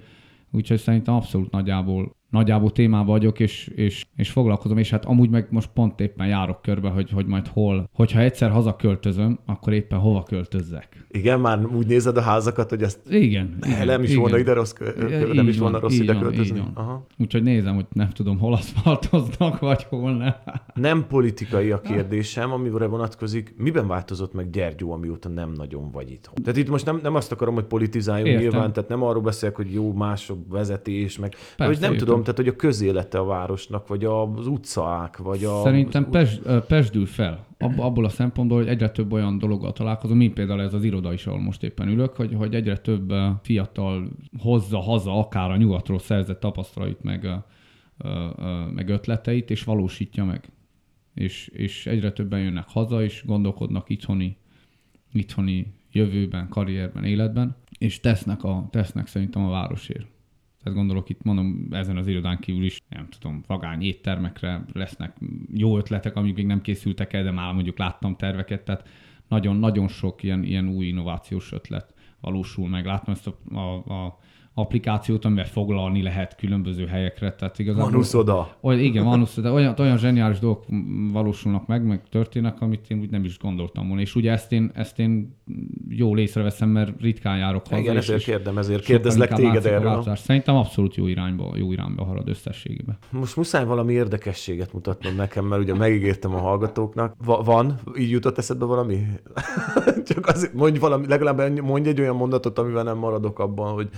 [0.52, 5.48] úgyhogy szerintem abszolút nagyjából, nagyjából témában vagyok, és, és, és foglalkozom, és hát amúgy meg
[5.50, 10.24] most pont éppen járok körbe, hogy, hogy majd hol, hogyha egyszer hazaköltözöm, akkor éppen hova
[10.24, 11.06] költözzek.
[11.10, 13.58] Igen, már úgy nézed a házakat, hogy ezt Igen.
[13.66, 14.22] igen nem is igen.
[14.22, 16.62] volna ide rossz, kö- nem is volna rossz ide van, költözni.
[16.74, 17.06] Aha.
[17.18, 20.36] Úgyhogy nézem, hogy nem tudom, hol aszfaltoznak, vagy hol nem.
[20.74, 23.54] Nem politikai a kérdésem, amire vonatkozik.
[23.58, 26.34] Miben változott meg Gyergyó, amióta nem nagyon vagy itthon?
[26.44, 28.42] Tehát itt most nem, nem azt akarom, hogy politizáljunk Értem.
[28.42, 32.21] nyilván, tehát nem arról beszélek, hogy jó mások vezetés, meg Persze, hogy nem értem.
[32.24, 35.62] Tudom, tehát hogy a közélete a városnak, vagy az utcák, vagy a...
[35.62, 37.46] Szerintem pes, pesdül fel.
[37.60, 41.14] Ab, abból a szempontból, hogy egyre több olyan dologgal találkozom, mint például ez az iroda
[41.14, 46.00] is, ahol most éppen ülök, hogy, hogy egyre több fiatal hozza haza akár a nyugatról
[46.00, 47.30] szerzett tapasztalait, meg,
[48.74, 50.52] meg ötleteit, és valósítja meg.
[51.14, 54.38] És, és egyre többen jönnek haza, és gondolkodnak itthoni,
[55.14, 60.06] itthoni jövőben, karrierben, életben, és tesznek, a, tesznek szerintem a városért.
[60.64, 65.18] Tehát gondolok itt, mondom, ezen az irodán kívül is, nem tudom, vagány éttermekre lesznek
[65.54, 68.88] jó ötletek, amik még nem készültek el, de már mondjuk láttam terveket, tehát
[69.28, 72.86] nagyon-nagyon sok ilyen, ilyen új innovációs ötlet valósul meg.
[72.86, 74.20] Láttam ezt a, a, a
[74.54, 77.34] applikációt, amivel foglalni lehet különböző helyekre.
[77.36, 78.56] Tehát igazából, Manuszoda.
[78.62, 80.64] olyan, igen, van, de olyan, olyan zseniális dolgok
[81.12, 84.02] valósulnak meg, meg történnek, amit én úgy nem is gondoltam volna.
[84.02, 85.38] És ugye ezt én, ezt én
[85.90, 87.82] jól észreveszem, mert ritkán járok haza.
[87.82, 90.16] Igen, ezért kérdem, ezért kérdezlek téged erről.
[90.16, 92.98] Szerintem abszolút jó irányba, jó irányba halad összességében.
[93.10, 97.16] Most muszáj valami érdekességet mutatnom nekem, mert ugye megígértem a hallgatóknak.
[97.26, 97.80] Va- van?
[97.98, 99.06] Így jutott eszedbe valami?
[100.14, 103.90] Csak azért mondj valami, legalább mondj egy olyan mondatot, amivel nem maradok abban, hogy,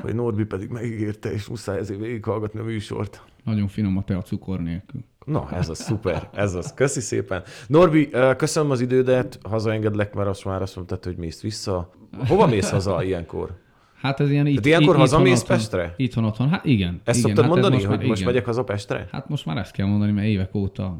[0.00, 3.22] hogy Norbi pedig megígérte, és muszáj ezért végighallgatni a műsort.
[3.44, 5.00] Nagyon finom a tea cukor nélkül.
[5.24, 6.74] Na, ez az szuper, ez az.
[6.74, 7.42] Köszi szépen.
[7.66, 11.90] Norbi, köszönöm az idődet, hazaengedlek, mert azt már azt mondtad, hogy mész vissza.
[12.26, 13.58] Hova mész haza ilyenkor?
[14.00, 15.94] Hát ez ilyen itt, ilyenkor itt- hazamész itthon, Pestre?
[15.96, 16.48] Itthon otthon.
[16.48, 17.00] Hát igen.
[17.04, 19.08] Ezt igen, szoktad hát ez mondani, most hogy már, most megyek haza Pestre?
[19.12, 20.98] Hát most már ezt kell mondani, mert évek óta,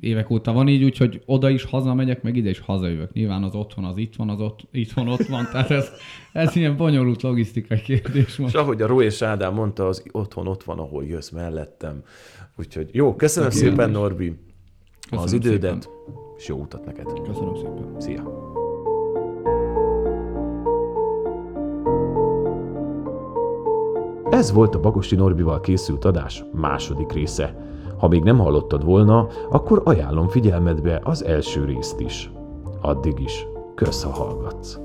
[0.00, 3.12] évek óta van így, úgyhogy oda is hazamegyek, meg ide is hazajövök.
[3.12, 5.88] Nyilván az otthon az itt van, az ott, itthon ott van, tehát ez,
[6.32, 8.56] ez ilyen bonyolult logisztikai kérdés És most.
[8.56, 12.02] ahogy a Ró és Ádám mondta, az otthon ott van, ahol jössz mellettem.
[12.56, 13.76] Úgyhogy jó, köszönöm Tökéletes.
[13.76, 14.34] szépen, Norbi,
[15.10, 15.88] az Köszönöm idődet,
[16.36, 17.06] és jó utat neked.
[17.26, 17.94] Köszönöm szépen.
[17.98, 18.33] Szia!
[24.34, 27.56] Ez volt a Bagosi Norbival készült adás második része.
[27.98, 32.32] Ha még nem hallottad volna, akkor ajánlom figyelmedbe az első részt is.
[32.80, 34.83] Addig is, kösz, ha hallgatsz!